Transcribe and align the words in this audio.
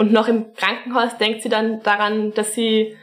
Und 0.00 0.12
noch 0.12 0.28
im 0.28 0.54
Krankenhaus 0.54 1.18
denkt 1.18 1.42
sie 1.42 1.50
dann 1.50 1.82
daran, 1.82 2.32
dass 2.32 2.54
sie 2.54 2.96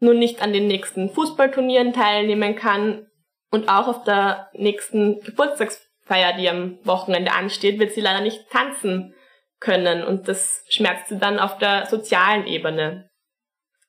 nun 0.00 0.18
nicht 0.18 0.42
an 0.42 0.52
den 0.52 0.66
nächsten 0.66 1.08
Fußballturnieren 1.08 1.92
teilnehmen 1.92 2.56
kann 2.56 3.06
und 3.52 3.68
auch 3.68 3.86
auf 3.86 4.02
der 4.02 4.50
nächsten 4.54 5.20
Geburtstagsfeier, 5.20 6.32
die 6.36 6.48
am 6.48 6.80
Wochenende 6.82 7.30
ansteht, 7.34 7.78
wird 7.78 7.92
sie 7.92 8.00
leider 8.00 8.20
nicht 8.20 8.50
tanzen 8.50 9.14
können 9.60 10.02
und 10.02 10.26
das 10.26 10.64
schmerzt 10.68 11.10
sie 11.10 11.18
dann 11.18 11.38
auf 11.38 11.58
der 11.58 11.86
sozialen 11.86 12.48
Ebene. 12.48 13.08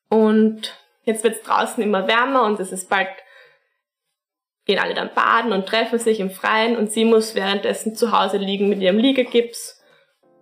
Und 0.08 0.78
jetzt 1.02 1.24
wird 1.24 1.38
es 1.38 1.42
draußen 1.42 1.84
immer 1.84 2.08
wärmer 2.08 2.44
und 2.44 2.60
es 2.60 2.72
ist 2.72 2.92
bald 2.92 3.10
gehen 4.66 4.78
alle 4.78 4.94
dann 4.94 5.16
baden 5.16 5.52
und 5.52 5.66
treffen 5.66 5.98
sich 5.98 6.20
im 6.20 6.30
Freien 6.30 6.78
und 6.78 6.92
sie 6.92 7.06
muss 7.06 7.34
währenddessen 7.34 7.96
zu 7.96 8.12
Hause 8.12 8.38
liegen 8.38 8.70
mit 8.70 8.82
ihrem 8.82 9.00
Liegegips 9.00 9.81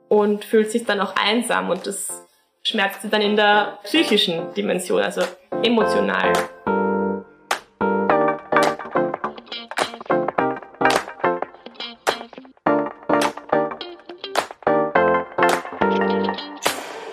und 0.10 0.44
fühlt 0.44 0.72
sich 0.72 0.84
dann 0.84 1.00
auch 1.00 1.16
einsam 1.16 1.70
und 1.70 1.88
das 1.88 2.28
schmerzt 2.64 3.04
sie 3.04 3.10
dann 3.10 3.22
in 3.22 3.36
der 3.36 3.80
psychischen 3.84 4.54
Dimension, 4.54 5.02
also 5.02 5.22
emotional. 5.64 6.34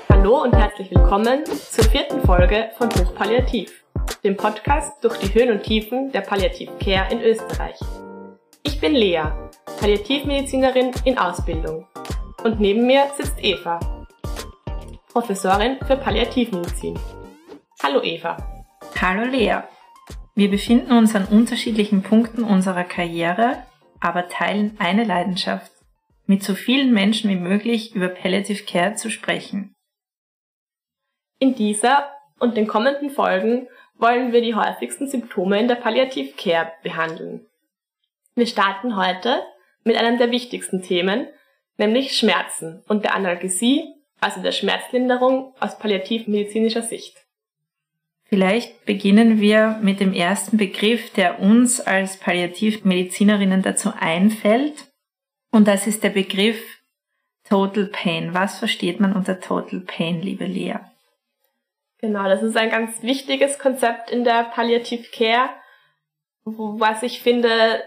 Hallo 0.09 0.43
und 0.43 0.55
herzlich 0.57 0.91
willkommen 0.91 1.45
zur 1.45 1.85
vierten 1.85 2.21
Folge 2.23 2.71
von 2.79 2.89
Hochpalliativ, 2.91 3.85
dem 4.25 4.37
Podcast 4.37 5.05
durch 5.05 5.19
die 5.19 5.33
Höhen 5.35 5.51
und 5.51 5.63
Tiefen 5.63 6.11
der 6.13 6.23
Palliativ 6.23 6.71
Care 6.83 7.13
in 7.13 7.21
Österreich. 7.21 7.79
Ich 8.63 8.81
bin 8.81 8.95
Lea, 8.95 9.23
Palliativmedizinerin 9.81 10.93
in 11.05 11.19
Ausbildung. 11.19 11.87
Und 12.47 12.61
neben 12.61 12.87
mir 12.87 13.11
sitzt 13.17 13.43
Eva, 13.43 13.81
Professorin 15.09 15.79
für 15.85 15.97
Palliativmedizin. 15.97 16.97
Hallo 17.83 18.01
Eva. 18.05 18.37
Hallo 19.01 19.25
Lea. 19.25 19.63
Wir 20.37 20.49
befinden 20.49 20.93
uns 20.93 21.17
an 21.17 21.25
unterschiedlichen 21.25 22.05
Punkten 22.05 22.45
unserer 22.45 22.85
Karriere, 22.85 23.65
aber 23.99 24.29
teilen 24.29 24.77
eine 24.79 25.03
Leidenschaft, 25.03 25.73
mit 26.27 26.45
so 26.45 26.55
vielen 26.55 26.93
Menschen 26.93 27.29
wie 27.31 27.35
möglich 27.35 27.97
über 27.97 28.07
Palliative 28.07 28.63
Care 28.63 28.95
zu 28.95 29.11
sprechen. 29.11 29.75
In 31.41 31.57
dieser 31.57 32.13
und 32.39 32.57
den 32.57 32.69
kommenden 32.69 33.11
Folgen 33.11 33.67
wollen 33.97 34.33
wir 34.33 34.41
die 34.41 34.55
häufigsten 34.55 35.09
Symptome 35.09 35.59
in 35.59 35.67
der 35.67 35.75
Palliative 35.75 36.33
Care 36.37 36.75
behandeln. 36.85 37.45
Wir 38.37 38.47
starten 38.47 38.97
heute 38.97 39.43
mit 39.83 39.97
einem 39.97 40.17
der 40.17 40.31
wichtigsten 40.31 40.81
Themen, 40.81 41.27
nämlich 41.77 42.17
Schmerzen 42.17 42.83
und 42.89 43.05
der 43.05 43.15
Analgesie, 43.15 43.95
also 44.21 44.43
der 44.43 44.53
Schmerzlinderung 44.53 45.55
aus 45.61 45.79
palliativmedizinischer 45.79 46.83
Sicht. 46.83 47.27
Vielleicht 48.29 48.85
beginnen 48.87 49.41
wir 49.41 49.79
mit 49.83 50.01
dem 50.01 50.13
ersten 50.13 50.57
Begriff, 50.57 51.13
der 51.13 51.39
uns 51.39 51.81
als 51.81 52.19
Palliativmedizinerinnen 52.19 53.63
dazu 53.63 53.93
einfällt. 53.97 54.87
Und 55.53 55.69
das 55.69 55.87
ist 55.87 56.03
der 56.03 56.11
Begriff 56.11 56.61
Total 57.49 57.87
Pain. 57.87 58.35
Was 58.35 58.59
versteht 58.59 58.99
man 58.99 59.15
unter 59.15 59.41
Total 59.41 59.79
Pain, 59.81 60.23
liebe 60.23 60.47
Lea? 60.47 60.79
Genau, 61.99 62.25
das 62.25 62.43
ist 62.43 62.57
ein 62.57 62.71
ganz 62.71 63.03
wichtiges 63.03 63.61
Konzept 63.61 64.11
in 64.11 64.25
der 64.25 64.45
Palliative 64.45 65.09
Care, 65.13 65.51
was 66.45 67.05
ich 67.05 67.21
finde 67.21 67.83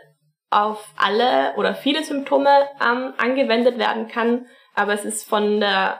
auf 0.49 0.93
alle 0.97 1.53
oder 1.57 1.75
viele 1.75 2.03
Symptome 2.03 2.49
ähm, 2.81 3.13
angewendet 3.17 3.77
werden 3.77 4.07
kann. 4.07 4.47
Aber 4.75 4.93
es 4.93 5.05
ist 5.05 5.27
von 5.27 5.59
der 5.59 5.99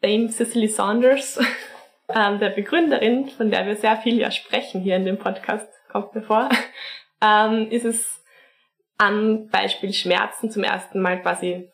Dame 0.00 0.30
Cicely 0.30 0.68
Saunders, 0.68 1.38
ähm, 2.08 2.38
der 2.38 2.50
Begründerin, 2.50 3.28
von 3.28 3.50
der 3.50 3.66
wir 3.66 3.76
sehr 3.76 3.96
viel 3.96 4.18
ja 4.18 4.30
sprechen 4.30 4.80
hier 4.80 4.96
in 4.96 5.04
dem 5.04 5.18
Podcast, 5.18 5.68
kommt 5.90 6.14
mir 6.14 6.22
vor, 6.22 6.48
ähm, 7.22 7.68
ist 7.70 7.84
es 7.84 8.22
am 8.98 9.48
Beispiel 9.48 9.92
Schmerzen 9.92 10.50
zum 10.50 10.62
ersten 10.62 11.00
Mal 11.00 11.20
quasi 11.22 11.70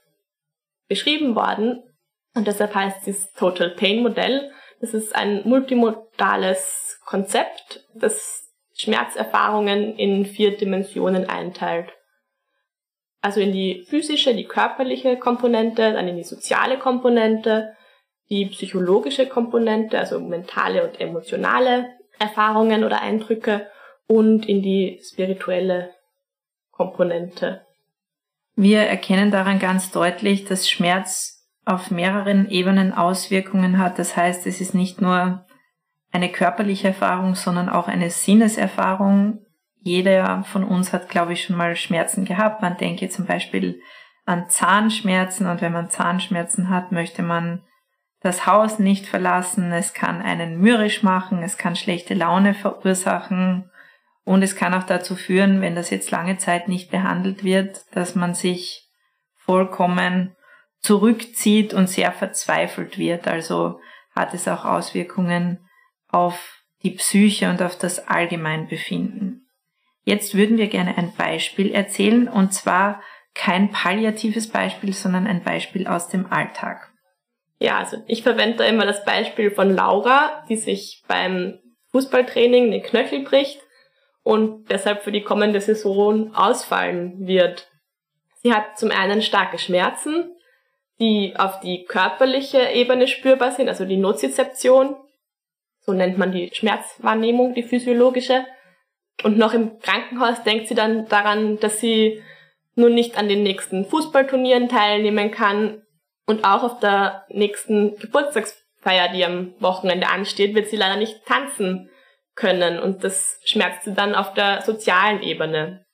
beschrieben 0.88 1.34
worden. 1.34 1.82
Und 2.34 2.46
deshalb 2.46 2.74
heißt 2.74 3.08
es 3.08 3.32
Total 3.32 3.70
Pain 3.70 4.02
Modell. 4.02 4.52
Das 4.80 4.94
ist 4.94 5.14
ein 5.16 5.42
multimodales 5.44 7.00
Konzept, 7.04 7.84
das 7.94 8.52
Schmerzerfahrungen 8.74 9.96
in 9.96 10.26
vier 10.26 10.56
Dimensionen 10.56 11.28
einteilt. 11.28 11.95
Also 13.20 13.40
in 13.40 13.52
die 13.52 13.84
physische, 13.88 14.34
die 14.34 14.44
körperliche 14.44 15.16
Komponente, 15.16 15.92
dann 15.92 16.08
in 16.08 16.16
die 16.16 16.24
soziale 16.24 16.78
Komponente, 16.78 17.74
die 18.28 18.46
psychologische 18.46 19.26
Komponente, 19.26 19.98
also 19.98 20.20
mentale 20.20 20.86
und 20.86 21.00
emotionale 21.00 21.86
Erfahrungen 22.18 22.84
oder 22.84 23.02
Eindrücke 23.02 23.66
und 24.06 24.48
in 24.48 24.62
die 24.62 25.00
spirituelle 25.02 25.90
Komponente. 26.70 27.62
Wir 28.54 28.80
erkennen 28.80 29.30
daran 29.30 29.58
ganz 29.58 29.90
deutlich, 29.90 30.44
dass 30.44 30.68
Schmerz 30.68 31.46
auf 31.64 31.90
mehreren 31.90 32.48
Ebenen 32.48 32.92
Auswirkungen 32.92 33.78
hat. 33.78 33.98
Das 33.98 34.16
heißt, 34.16 34.46
es 34.46 34.60
ist 34.60 34.74
nicht 34.74 35.00
nur 35.00 35.44
eine 36.12 36.30
körperliche 36.30 36.88
Erfahrung, 36.88 37.34
sondern 37.34 37.68
auch 37.68 37.88
eine 37.88 38.10
Sinneserfahrung. 38.10 39.44
Jeder 39.86 40.42
von 40.42 40.64
uns 40.64 40.92
hat, 40.92 41.08
glaube 41.08 41.32
ich, 41.32 41.44
schon 41.44 41.56
mal 41.56 41.76
Schmerzen 41.76 42.24
gehabt. 42.24 42.60
Man 42.60 42.76
denke 42.76 43.08
zum 43.08 43.24
Beispiel 43.24 43.80
an 44.24 44.48
Zahnschmerzen 44.48 45.46
und 45.46 45.60
wenn 45.60 45.72
man 45.72 45.90
Zahnschmerzen 45.90 46.70
hat, 46.70 46.90
möchte 46.90 47.22
man 47.22 47.62
das 48.20 48.48
Haus 48.48 48.80
nicht 48.80 49.06
verlassen. 49.06 49.70
Es 49.70 49.94
kann 49.94 50.22
einen 50.22 50.58
mürrisch 50.58 51.04
machen, 51.04 51.44
es 51.44 51.56
kann 51.56 51.76
schlechte 51.76 52.14
Laune 52.14 52.52
verursachen 52.52 53.70
und 54.24 54.42
es 54.42 54.56
kann 54.56 54.74
auch 54.74 54.82
dazu 54.82 55.14
führen, 55.14 55.60
wenn 55.60 55.76
das 55.76 55.90
jetzt 55.90 56.10
lange 56.10 56.36
Zeit 56.36 56.66
nicht 56.66 56.90
behandelt 56.90 57.44
wird, 57.44 57.84
dass 57.92 58.16
man 58.16 58.34
sich 58.34 58.90
vollkommen 59.36 60.34
zurückzieht 60.80 61.74
und 61.74 61.88
sehr 61.88 62.10
verzweifelt 62.10 62.98
wird. 62.98 63.28
Also 63.28 63.78
hat 64.16 64.34
es 64.34 64.48
auch 64.48 64.64
Auswirkungen 64.64 65.64
auf 66.08 66.64
die 66.82 66.90
Psyche 66.90 67.48
und 67.50 67.62
auf 67.62 67.78
das 67.78 68.08
Allgemeinbefinden. 68.08 69.45
Jetzt 70.06 70.36
würden 70.36 70.56
wir 70.56 70.68
gerne 70.68 70.96
ein 70.96 71.12
Beispiel 71.18 71.74
erzählen 71.74 72.28
und 72.28 72.54
zwar 72.54 73.02
kein 73.34 73.72
palliatives 73.72 74.48
Beispiel, 74.48 74.92
sondern 74.92 75.26
ein 75.26 75.42
Beispiel 75.42 75.88
aus 75.88 76.08
dem 76.08 76.32
Alltag. 76.32 76.92
Ja, 77.58 77.78
also 77.78 77.96
ich 78.06 78.22
verwende 78.22 78.58
da 78.58 78.64
immer 78.64 78.86
das 78.86 79.04
Beispiel 79.04 79.50
von 79.50 79.74
Laura, 79.74 80.44
die 80.48 80.56
sich 80.56 81.02
beim 81.08 81.58
Fußballtraining 81.90 82.70
den 82.70 82.82
Knöchel 82.84 83.24
bricht 83.24 83.60
und 84.22 84.70
deshalb 84.70 85.02
für 85.02 85.10
die 85.10 85.24
kommende 85.24 85.60
Saison 85.60 86.32
ausfallen 86.36 87.26
wird. 87.26 87.68
Sie 88.42 88.54
hat 88.54 88.78
zum 88.78 88.92
einen 88.92 89.22
starke 89.22 89.58
Schmerzen, 89.58 90.30
die 91.00 91.34
auf 91.36 91.58
die 91.58 91.84
körperliche 91.84 92.70
Ebene 92.70 93.08
spürbar 93.08 93.50
sind, 93.50 93.68
also 93.68 93.84
die 93.84 93.96
Nozizeption, 93.96 94.94
so 95.80 95.92
nennt 95.92 96.16
man 96.16 96.30
die 96.30 96.50
Schmerzwahrnehmung, 96.54 97.54
die 97.54 97.64
physiologische. 97.64 98.46
Und 99.22 99.38
noch 99.38 99.54
im 99.54 99.78
Krankenhaus 99.80 100.42
denkt 100.42 100.68
sie 100.68 100.74
dann 100.74 101.08
daran, 101.08 101.58
dass 101.58 101.80
sie 101.80 102.22
nun 102.74 102.94
nicht 102.94 103.16
an 103.16 103.28
den 103.28 103.42
nächsten 103.42 103.86
Fußballturnieren 103.86 104.68
teilnehmen 104.68 105.30
kann 105.30 105.82
und 106.26 106.44
auch 106.44 106.62
auf 106.62 106.80
der 106.80 107.24
nächsten 107.28 107.96
Geburtstagsfeier, 107.96 109.08
die 109.12 109.24
am 109.24 109.54
Wochenende 109.60 110.08
ansteht, 110.08 110.54
wird 110.54 110.68
sie 110.68 110.76
leider 110.76 110.96
nicht 110.96 111.24
tanzen 111.24 111.90
können 112.34 112.78
und 112.78 113.02
das 113.02 113.40
schmerzt 113.44 113.84
sie 113.84 113.94
dann 113.94 114.14
auf 114.14 114.34
der 114.34 114.62
sozialen 114.62 115.22
Ebene. 115.22 115.86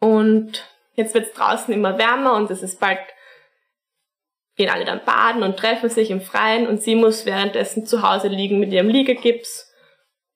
Und 0.00 0.68
jetzt 0.94 1.14
wird 1.14 1.26
es 1.26 1.32
draußen 1.32 1.72
immer 1.72 1.98
wärmer 1.98 2.34
und 2.34 2.50
es 2.50 2.62
ist 2.62 2.80
bald 2.80 2.98
gehen 4.56 4.68
alle 4.68 4.84
dann 4.84 5.04
baden 5.04 5.42
und 5.42 5.56
treffen 5.56 5.88
sich 5.88 6.10
im 6.10 6.20
Freien 6.20 6.66
und 6.66 6.82
sie 6.82 6.94
muss 6.94 7.24
währenddessen 7.24 7.86
zu 7.86 8.02
Hause 8.02 8.28
liegen 8.28 8.60
mit 8.60 8.72
ihrem 8.72 8.88
Liegegips 8.88 9.71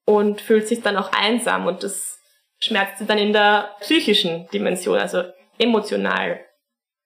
und 0.07 0.41
fühlt 0.41 0.67
sich 0.67 0.81
dann 0.81 0.97
auch 0.97 1.13
einsam 1.13 1.67
und 1.67 1.83
das 1.83 2.19
schmerzt 2.59 2.99
sie 2.99 3.07
dann 3.07 3.19
in 3.19 3.35
der 3.35 3.75
psychischen 3.81 4.49
Dimension, 4.49 4.99
also 4.99 5.25
emotional 5.59 6.41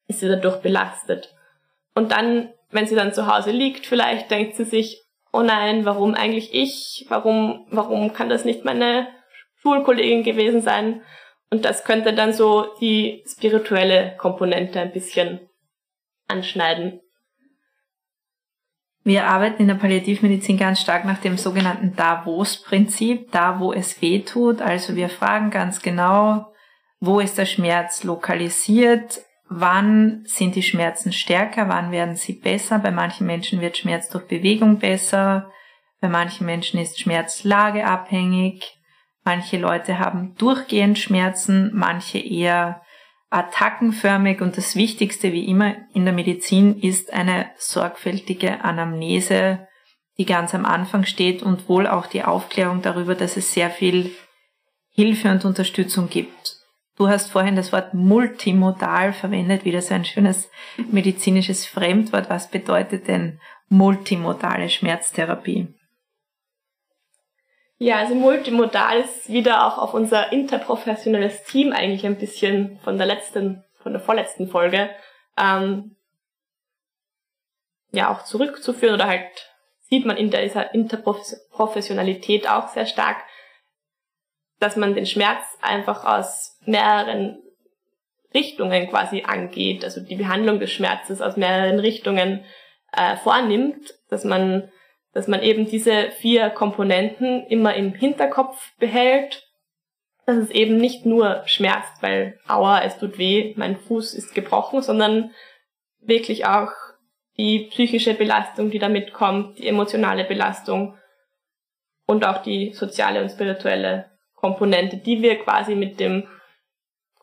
ist 0.06 0.20
sie 0.20 0.28
dadurch 0.28 0.58
belastet. 0.58 1.34
Und 1.94 2.12
dann, 2.12 2.52
wenn 2.70 2.86
sie 2.86 2.94
dann 2.94 3.12
zu 3.12 3.26
Hause 3.26 3.50
liegt, 3.50 3.86
vielleicht 3.86 4.30
denkt 4.30 4.56
sie 4.56 4.64
sich, 4.64 5.02
oh 5.32 5.42
nein, 5.42 5.84
warum 5.84 6.14
eigentlich 6.14 6.52
ich? 6.52 7.06
Warum, 7.08 7.66
warum 7.70 8.12
kann 8.12 8.28
das 8.28 8.44
nicht 8.44 8.64
meine 8.64 9.08
Schulkollegin 9.62 10.22
gewesen 10.22 10.60
sein? 10.60 11.02
Und 11.50 11.64
das 11.64 11.84
könnte 11.84 12.12
dann 12.12 12.32
so 12.32 12.74
die 12.80 13.24
spirituelle 13.26 14.16
Komponente 14.18 14.80
ein 14.80 14.92
bisschen 14.92 15.48
anschneiden. 16.28 17.00
Wir 19.02 19.26
arbeiten 19.26 19.62
in 19.62 19.68
der 19.68 19.76
Palliativmedizin 19.76 20.58
ganz 20.58 20.80
stark 20.80 21.04
nach 21.04 21.18
dem 21.18 21.38
sogenannten 21.38 21.96
Da-Wo-Prinzip, 21.96 23.32
da 23.32 23.58
wo 23.58 23.72
es 23.72 24.02
weh 24.02 24.20
tut. 24.20 24.60
Also 24.60 24.94
wir 24.94 25.08
fragen 25.08 25.50
ganz 25.50 25.80
genau, 25.80 26.52
wo 27.00 27.18
ist 27.18 27.38
der 27.38 27.46
Schmerz 27.46 28.04
lokalisiert, 28.04 29.20
wann 29.48 30.22
sind 30.26 30.54
die 30.54 30.62
Schmerzen 30.62 31.12
stärker, 31.12 31.68
wann 31.68 31.90
werden 31.90 32.14
sie 32.14 32.34
besser. 32.34 32.78
Bei 32.78 32.90
manchen 32.90 33.26
Menschen 33.26 33.62
wird 33.62 33.78
Schmerz 33.78 34.10
durch 34.10 34.26
Bewegung 34.26 34.78
besser, 34.78 35.50
bei 36.00 36.08
manchen 36.08 36.46
Menschen 36.46 36.78
ist 36.78 37.00
Schmerz 37.00 37.44
lageabhängig, 37.44 38.78
manche 39.24 39.58
Leute 39.58 39.98
haben 39.98 40.34
durchgehend 40.36 40.98
Schmerzen, 40.98 41.70
manche 41.74 42.18
eher 42.18 42.82
attackenförmig 43.30 44.40
und 44.40 44.56
das 44.56 44.74
Wichtigste 44.74 45.32
wie 45.32 45.46
immer 45.46 45.76
in 45.94 46.04
der 46.04 46.12
Medizin 46.12 46.78
ist 46.80 47.12
eine 47.12 47.50
sorgfältige 47.56 48.64
Anamnese, 48.64 49.68
die 50.18 50.26
ganz 50.26 50.54
am 50.54 50.66
Anfang 50.66 51.04
steht 51.04 51.42
und 51.42 51.68
wohl 51.68 51.86
auch 51.86 52.06
die 52.06 52.24
Aufklärung 52.24 52.82
darüber, 52.82 53.14
dass 53.14 53.36
es 53.36 53.54
sehr 53.54 53.70
viel 53.70 54.10
Hilfe 54.90 55.30
und 55.30 55.44
Unterstützung 55.44 56.10
gibt. 56.10 56.56
Du 56.96 57.08
hast 57.08 57.30
vorhin 57.30 57.56
das 57.56 57.72
Wort 57.72 57.94
multimodal 57.94 59.14
verwendet, 59.14 59.64
wieder 59.64 59.80
so 59.80 59.94
ein 59.94 60.04
schönes 60.04 60.50
medizinisches 60.90 61.64
Fremdwort. 61.64 62.28
Was 62.28 62.50
bedeutet 62.50 63.08
denn 63.08 63.40
multimodale 63.68 64.68
Schmerztherapie? 64.68 65.79
Ja, 67.82 67.96
also 67.96 68.14
multimodal 68.14 69.00
ist 69.00 69.30
wieder 69.30 69.66
auch 69.66 69.78
auf 69.78 69.94
unser 69.94 70.32
interprofessionelles 70.32 71.44
Team 71.44 71.72
eigentlich 71.72 72.04
ein 72.04 72.18
bisschen 72.18 72.78
von 72.84 72.98
der 72.98 73.06
letzten, 73.06 73.64
von 73.82 73.92
der 73.92 74.02
vorletzten 74.02 74.48
Folge 74.48 74.90
ähm, 75.38 75.96
ja 77.90 78.12
auch 78.12 78.24
zurückzuführen 78.24 78.92
oder 78.92 79.06
halt 79.06 79.24
sieht 79.88 80.04
man 80.04 80.18
in 80.18 80.30
dieser 80.30 80.74
Interprofessionalität 80.74 82.46
auch 82.50 82.68
sehr 82.68 82.84
stark, 82.84 83.16
dass 84.58 84.76
man 84.76 84.94
den 84.94 85.06
Schmerz 85.06 85.42
einfach 85.62 86.04
aus 86.04 86.58
mehreren 86.66 87.42
Richtungen 88.34 88.90
quasi 88.90 89.22
angeht, 89.22 89.84
also 89.84 90.02
die 90.02 90.16
Behandlung 90.16 90.60
des 90.60 90.70
Schmerzes 90.70 91.22
aus 91.22 91.38
mehreren 91.38 91.80
Richtungen 91.80 92.44
äh, 92.92 93.16
vornimmt, 93.16 93.94
dass 94.10 94.24
man, 94.24 94.70
dass 95.12 95.28
man 95.28 95.42
eben 95.42 95.66
diese 95.66 96.10
vier 96.12 96.50
Komponenten 96.50 97.46
immer 97.46 97.74
im 97.74 97.94
Hinterkopf 97.94 98.72
behält, 98.78 99.48
dass 100.26 100.36
es 100.36 100.50
eben 100.50 100.76
nicht 100.76 101.06
nur 101.06 101.42
schmerzt, 101.46 102.02
weil 102.02 102.38
aua, 102.46 102.82
es 102.82 102.98
tut 102.98 103.18
weh, 103.18 103.54
mein 103.56 103.76
Fuß 103.76 104.14
ist 104.14 104.34
gebrochen, 104.34 104.82
sondern 104.82 105.32
wirklich 106.00 106.46
auch 106.46 106.70
die 107.36 107.68
psychische 107.70 108.14
Belastung, 108.14 108.70
die 108.70 108.78
damit 108.78 109.12
kommt, 109.12 109.58
die 109.58 109.66
emotionale 109.66 110.24
Belastung 110.24 110.96
und 112.06 112.24
auch 112.24 112.42
die 112.42 112.72
soziale 112.74 113.22
und 113.22 113.30
spirituelle 113.30 114.10
Komponente, 114.34 114.98
die 114.98 115.22
wir 115.22 115.38
quasi 115.38 115.74
mit 115.74 116.00
dem 116.00 116.26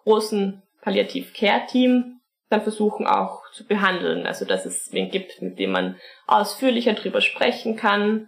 großen 0.04 0.62
Palliativ 0.82 1.34
Care 1.34 1.66
Team 1.68 2.17
dann 2.50 2.62
versuchen 2.62 3.08
auch 3.08 3.42
zu 3.52 3.66
behandeln. 3.66 4.26
Also 4.26 4.46
dass 4.46 4.66
es 4.66 4.92
wen 4.92 5.10
gibt, 5.12 5.42
mit 5.42 5.60
dem 5.60 5.72
man 5.72 5.96
ausführlicher 6.28 6.94
drüber 6.94 7.22
sprechen 7.22 7.76
kann. 7.76 8.28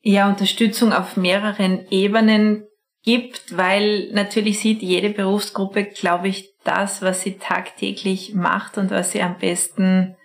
Ja, 0.00 0.28
Unterstützung 0.28 0.92
auf 0.92 1.16
mehreren 1.16 1.86
Ebenen 1.90 2.66
gibt, 3.02 3.56
weil 3.56 4.10
natürlich 4.12 4.60
sieht 4.60 4.82
jede 4.82 5.10
Berufsgruppe, 5.10 5.84
glaube 5.84 6.28
ich, 6.28 6.54
das, 6.64 7.02
was 7.02 7.22
sie 7.22 7.38
tagtäglich 7.38 8.34
macht 8.34 8.78
und 8.78 8.90
was 8.90 9.12
sie 9.12 9.22
am 9.22 9.38
besten 9.38 10.16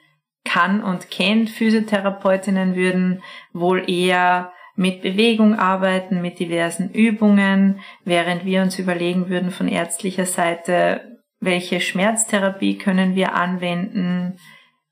kann 0.43 0.83
und 0.83 1.09
kennt. 1.09 1.49
Physiotherapeutinnen 1.49 2.75
würden 2.75 3.23
wohl 3.53 3.89
eher 3.89 4.51
mit 4.75 5.01
Bewegung 5.01 5.57
arbeiten, 5.57 6.21
mit 6.21 6.39
diversen 6.39 6.91
Übungen, 6.91 7.79
während 8.03 8.43
wir 8.43 8.61
uns 8.61 8.79
überlegen 8.79 9.29
würden 9.29 9.51
von 9.51 9.67
ärztlicher 9.67 10.25
Seite, 10.25 11.12
welche 11.43 11.81
Schmerztherapie 11.81 12.77
können 12.77 13.15
wir 13.15 13.35
anwenden. 13.35 14.37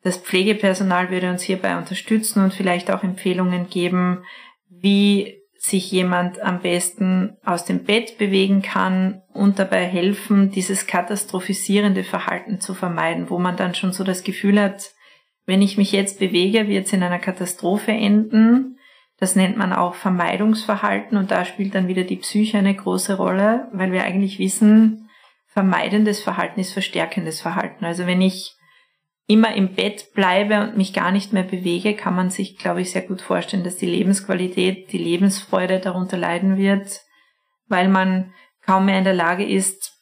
Das 0.03 0.17
Pflegepersonal 0.17 1.09
würde 1.09 1.29
uns 1.29 1.43
hierbei 1.43 1.77
unterstützen 1.77 2.43
und 2.43 2.53
vielleicht 2.53 2.91
auch 2.91 3.03
Empfehlungen 3.03 3.69
geben, 3.69 4.23
wie 4.69 5.41
sich 5.57 5.91
jemand 5.91 6.41
am 6.41 6.61
besten 6.61 7.37
aus 7.45 7.65
dem 7.65 7.83
Bett 7.83 8.17
bewegen 8.17 8.63
kann 8.63 9.21
und 9.31 9.59
dabei 9.59 9.85
helfen, 9.85 10.49
dieses 10.49 10.87
katastrophisierende 10.87 12.03
Verhalten 12.03 12.59
zu 12.59 12.73
vermeiden, 12.73 13.29
wo 13.29 13.37
man 13.37 13.57
dann 13.57 13.75
schon 13.75 13.93
so 13.93 14.03
das 14.03 14.23
Gefühl 14.23 14.59
hat, 14.59 14.89
wenn 15.45 15.61
ich 15.61 15.77
mich 15.77 15.91
jetzt 15.91 16.19
bewege, 16.19 16.67
wird 16.67 16.87
es 16.87 16.93
in 16.93 17.03
einer 17.03 17.19
Katastrophe 17.19 17.91
enden. 17.91 18.79
Das 19.19 19.35
nennt 19.35 19.55
man 19.55 19.71
auch 19.71 19.93
Vermeidungsverhalten 19.93 21.15
und 21.15 21.29
da 21.29 21.45
spielt 21.45 21.75
dann 21.75 21.87
wieder 21.87 22.03
die 22.03 22.15
Psyche 22.15 22.57
eine 22.57 22.73
große 22.73 23.15
Rolle, 23.17 23.67
weil 23.71 23.91
wir 23.91 24.03
eigentlich 24.03 24.39
wissen, 24.39 25.09
vermeidendes 25.51 26.21
Verhalten 26.21 26.59
ist 26.59 26.73
verstärkendes 26.73 27.41
Verhalten. 27.41 27.85
Also 27.85 28.07
wenn 28.07 28.21
ich 28.21 28.55
immer 29.27 29.53
im 29.53 29.75
Bett 29.75 30.13
bleibe 30.13 30.61
und 30.61 30.77
mich 30.77 30.93
gar 30.93 31.11
nicht 31.11 31.33
mehr 31.33 31.43
bewege, 31.43 31.95
kann 31.95 32.15
man 32.15 32.29
sich, 32.29 32.57
glaube 32.57 32.81
ich, 32.81 32.91
sehr 32.91 33.01
gut 33.01 33.21
vorstellen, 33.21 33.63
dass 33.63 33.77
die 33.77 33.85
Lebensqualität, 33.85 34.91
die 34.91 34.97
Lebensfreude 34.97 35.79
darunter 35.79 36.17
leiden 36.17 36.57
wird, 36.57 37.01
weil 37.67 37.87
man 37.89 38.33
kaum 38.65 38.85
mehr 38.85 38.97
in 38.97 39.03
der 39.03 39.13
Lage 39.13 39.45
ist, 39.45 39.93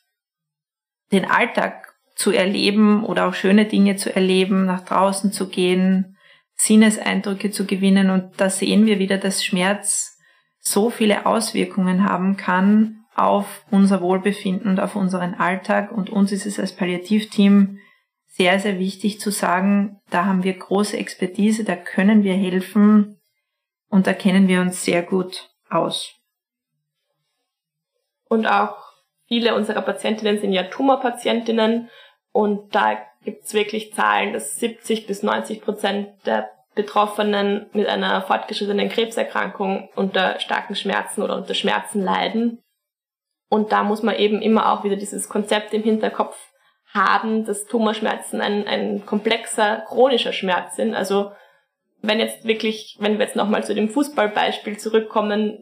den 1.12 1.26
Alltag 1.26 1.96
zu 2.16 2.32
erleben 2.32 3.04
oder 3.04 3.28
auch 3.28 3.34
schöne 3.34 3.66
Dinge 3.66 3.96
zu 3.96 4.14
erleben, 4.14 4.66
nach 4.66 4.86
draußen 4.86 5.32
zu 5.32 5.50
gehen, 5.50 6.18
Sinneseindrücke 6.56 7.50
zu 7.50 7.66
gewinnen. 7.66 8.10
Und 8.10 8.34
da 8.38 8.50
sehen 8.50 8.86
wir 8.86 9.00
wieder, 9.00 9.18
dass 9.18 9.44
Schmerz 9.44 10.18
so 10.60 10.90
viele 10.90 11.26
Auswirkungen 11.26 12.04
haben 12.08 12.38
kann 12.38 12.99
auf 13.20 13.66
unser 13.70 14.02
Wohlbefinden 14.02 14.70
und 14.72 14.80
auf 14.80 14.96
unseren 14.96 15.36
Alltag. 15.36 15.92
Und 15.92 16.10
uns 16.10 16.32
ist 16.32 16.46
es 16.46 16.60
als 16.60 16.76
Palliativteam 16.76 17.80
sehr, 18.28 18.60
sehr 18.60 18.80
wichtig 18.80 19.20
zu 19.20 19.32
sagen, 19.32 20.00
da 20.10 20.26
haben 20.26 20.44
wir 20.44 20.54
große 20.54 20.98
Expertise, 20.98 21.64
da 21.64 21.76
können 21.76 22.24
wir 22.24 22.34
helfen 22.34 23.20
und 23.90 24.08
da 24.08 24.14
kennen 24.14 24.48
wir 24.48 24.62
uns 24.62 24.86
sehr 24.86 25.04
gut 25.04 25.50
aus. 25.70 26.16
Und 28.30 28.46
auch 28.46 28.78
viele 29.28 29.56
unserer 29.56 29.82
Patientinnen 29.82 30.40
sind 30.40 30.54
ja 30.54 30.64
Tumorpatientinnen 30.64 31.90
und 32.32 32.74
da 32.74 32.98
gibt 33.24 33.46
es 33.46 33.54
wirklich 33.54 33.94
Zahlen, 33.94 34.32
dass 34.32 34.56
70 34.56 35.08
bis 35.08 35.24
90 35.24 35.62
Prozent 35.62 36.10
der 36.26 36.50
Betroffenen 36.76 37.66
mit 37.74 37.88
einer 37.88 38.22
fortgeschrittenen 38.22 38.88
Krebserkrankung 38.88 39.90
unter 39.96 40.40
starken 40.40 40.76
Schmerzen 40.76 41.24
oder 41.24 41.36
unter 41.36 41.56
Schmerzen 41.56 42.02
leiden. 42.02 42.60
Und 43.50 43.72
da 43.72 43.84
muss 43.84 44.04
man 44.04 44.16
eben 44.16 44.42
immer 44.42 44.72
auch 44.72 44.84
wieder 44.84 44.96
dieses 44.96 45.28
Konzept 45.28 45.74
im 45.74 45.84
Hinterkopf 45.84 46.38
haben, 46.94 47.46
dass 47.46 47.66
Tumorschmerzen 47.66 48.42
ein, 48.42 48.68
ein 48.68 49.06
komplexer, 49.06 49.84
chronischer 49.88 50.34
Schmerz 50.34 50.76
sind. 50.76 50.96
Also 50.96 51.32
wenn 52.02 52.20
jetzt 52.20 52.46
wirklich, 52.46 52.98
wenn 53.00 53.18
wir 53.18 53.26
jetzt 53.26 53.36
nochmal 53.36 53.64
zu 53.64 53.76
dem 53.76 53.90
Fußballbeispiel 53.90 54.78
zurückkommen, 54.78 55.58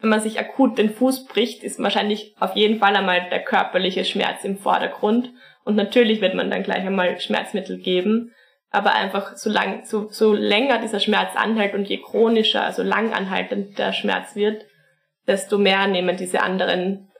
wenn 0.00 0.10
man 0.10 0.20
sich 0.20 0.40
akut 0.40 0.78
den 0.78 0.94
Fuß 0.94 1.26
bricht, 1.26 1.62
ist 1.62 1.78
wahrscheinlich 1.78 2.34
auf 2.40 2.56
jeden 2.56 2.78
Fall 2.78 2.96
einmal 2.96 3.28
der 3.28 3.44
körperliche 3.44 4.04
Schmerz 4.04 4.44
im 4.44 4.56
Vordergrund. 4.56 5.30
Und 5.64 5.76
natürlich 5.76 6.20
wird 6.20 6.34
man 6.34 6.50
dann 6.50 6.62
gleich 6.62 6.86
einmal 6.86 7.20
Schmerzmittel 7.20 7.78
geben. 7.78 8.32
Aber 8.70 8.94
einfach 8.94 9.36
so 9.36 9.50
lang, 9.50 9.84
so, 9.84 10.08
so 10.10 10.32
länger 10.32 10.78
dieser 10.78 11.00
Schmerz 11.00 11.34
anhält 11.34 11.74
und 11.74 11.88
je 11.88 11.98
chronischer, 11.98 12.62
also 12.62 12.82
lang 12.82 13.12
anhaltend 13.12 13.78
der 13.78 13.92
Schmerz 13.92 14.36
wird, 14.36 14.64
desto 15.26 15.58
mehr 15.58 15.86
nehmen 15.86 16.16
diese 16.16 16.42
anderen 16.42 17.10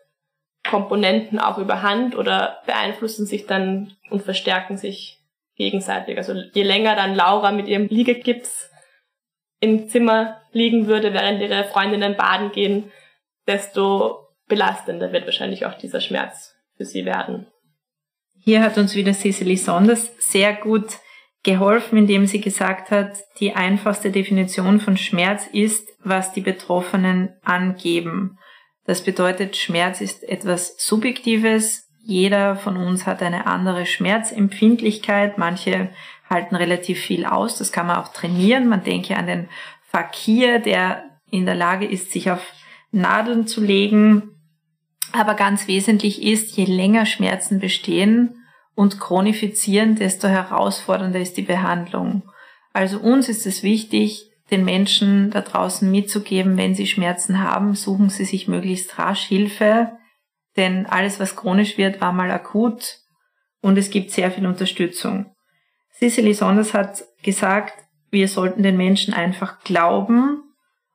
Komponenten 0.68 1.38
auch 1.38 1.58
überhand 1.58 2.16
oder 2.16 2.62
beeinflussen 2.66 3.26
sich 3.26 3.46
dann 3.46 3.96
und 4.10 4.22
verstärken 4.22 4.76
sich 4.76 5.18
gegenseitig. 5.56 6.16
Also 6.16 6.34
je 6.52 6.62
länger 6.62 6.96
dann 6.96 7.14
Laura 7.14 7.50
mit 7.52 7.68
ihrem 7.68 7.86
Liegegips 7.86 8.70
im 9.60 9.88
Zimmer 9.88 10.40
liegen 10.52 10.86
würde, 10.86 11.12
während 11.12 11.40
ihre 11.40 11.64
Freundinnen 11.64 12.16
baden 12.16 12.52
gehen, 12.52 12.90
desto 13.46 14.28
belastender 14.48 15.12
wird 15.12 15.26
wahrscheinlich 15.26 15.66
auch 15.66 15.74
dieser 15.74 16.00
Schmerz 16.00 16.54
für 16.76 16.84
sie 16.84 17.04
werden. 17.04 17.46
Hier 18.42 18.62
hat 18.62 18.78
uns 18.78 18.94
wieder 18.94 19.12
Cecily 19.12 19.56
Sonders 19.56 20.12
sehr 20.18 20.54
gut 20.54 20.98
geholfen, 21.42 21.98
indem 21.98 22.26
sie 22.26 22.40
gesagt 22.40 22.90
hat, 22.90 23.18
die 23.38 23.54
einfachste 23.54 24.10
Definition 24.10 24.80
von 24.80 24.96
Schmerz 24.96 25.46
ist, 25.52 25.88
was 26.04 26.32
die 26.32 26.40
Betroffenen 26.40 27.30
angeben. 27.42 28.38
Das 28.84 29.02
bedeutet, 29.02 29.56
Schmerz 29.56 30.00
ist 30.00 30.22
etwas 30.22 30.76
Subjektives. 30.78 31.88
Jeder 32.02 32.56
von 32.56 32.76
uns 32.76 33.06
hat 33.06 33.22
eine 33.22 33.46
andere 33.46 33.86
Schmerzempfindlichkeit. 33.86 35.38
Manche 35.38 35.90
halten 36.28 36.56
relativ 36.56 37.00
viel 37.00 37.24
aus. 37.24 37.58
Das 37.58 37.72
kann 37.72 37.86
man 37.86 37.96
auch 37.96 38.08
trainieren. 38.08 38.68
Man 38.68 38.84
denke 38.84 39.16
an 39.16 39.26
den 39.26 39.48
Fakir, 39.82 40.58
der 40.58 41.04
in 41.30 41.46
der 41.46 41.54
Lage 41.54 41.86
ist, 41.86 42.12
sich 42.12 42.30
auf 42.30 42.42
Nadeln 42.90 43.46
zu 43.46 43.60
legen 43.60 44.30
aber 45.12 45.34
ganz 45.34 45.66
wesentlich 45.66 46.22
ist, 46.22 46.56
je 46.56 46.64
länger 46.64 47.06
Schmerzen 47.06 47.58
bestehen 47.58 48.39
und 48.80 48.98
chronifizieren, 48.98 49.94
desto 49.94 50.26
herausfordernder 50.26 51.20
ist 51.20 51.36
die 51.36 51.42
Behandlung. 51.42 52.22
Also 52.72 52.98
uns 52.98 53.28
ist 53.28 53.44
es 53.44 53.62
wichtig, 53.62 54.30
den 54.50 54.64
Menschen 54.64 55.30
da 55.30 55.42
draußen 55.42 55.90
mitzugeben, 55.90 56.56
wenn 56.56 56.74
sie 56.74 56.86
Schmerzen 56.86 57.42
haben, 57.42 57.74
suchen 57.74 58.08
sie 58.08 58.24
sich 58.24 58.48
möglichst 58.48 58.98
rasch 58.98 59.24
Hilfe, 59.24 59.92
denn 60.56 60.86
alles, 60.86 61.20
was 61.20 61.36
chronisch 61.36 61.76
wird, 61.76 62.00
war 62.00 62.14
mal 62.14 62.30
akut 62.30 63.00
und 63.60 63.76
es 63.76 63.90
gibt 63.90 64.12
sehr 64.12 64.30
viel 64.30 64.46
Unterstützung. 64.46 65.26
Cicely 65.98 66.32
Saunders 66.32 66.72
hat 66.72 67.04
gesagt, 67.22 67.74
wir 68.10 68.28
sollten 68.28 68.62
den 68.62 68.78
Menschen 68.78 69.12
einfach 69.12 69.60
glauben 69.60 70.42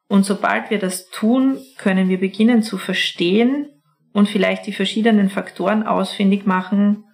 und 0.07 0.25
sobald 0.25 0.71
wir 0.71 0.79
das 0.79 1.11
tun, 1.11 1.59
können 1.77 2.09
wir 2.09 2.19
beginnen 2.19 2.63
zu 2.63 2.79
verstehen 2.79 3.69
und 4.11 4.27
vielleicht 4.27 4.65
die 4.65 4.73
verschiedenen 4.73 5.29
Faktoren 5.29 5.83
ausfindig 5.85 6.47
machen, 6.47 7.04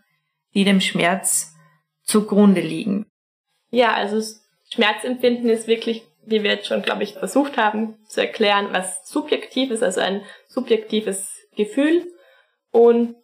die 0.54 0.64
dem 0.64 0.82
Schmerz 0.82 1.56
zugrunde 2.04 2.62
liegen. 2.62 3.06
Ja, 3.70 3.94
also 3.94 4.22
Schmerzempfinden 4.74 5.50
ist 5.50 5.68
wirklich, 5.68 6.04
wie 6.26 6.44
wir 6.44 6.52
jetzt 6.52 6.68
schon, 6.68 6.82
glaube 6.82 7.04
ich, 7.04 7.14
versucht 7.14 7.58
haben 7.58 7.98
zu 8.08 8.22
erklären, 8.22 8.70
was 8.72 9.08
subjektiv 9.08 9.72
ist, 9.72 9.84
also 9.84 10.02
ein 10.02 10.22
subjektives 10.48 11.30
Gefühl. 11.56 12.06
Und 12.72 13.16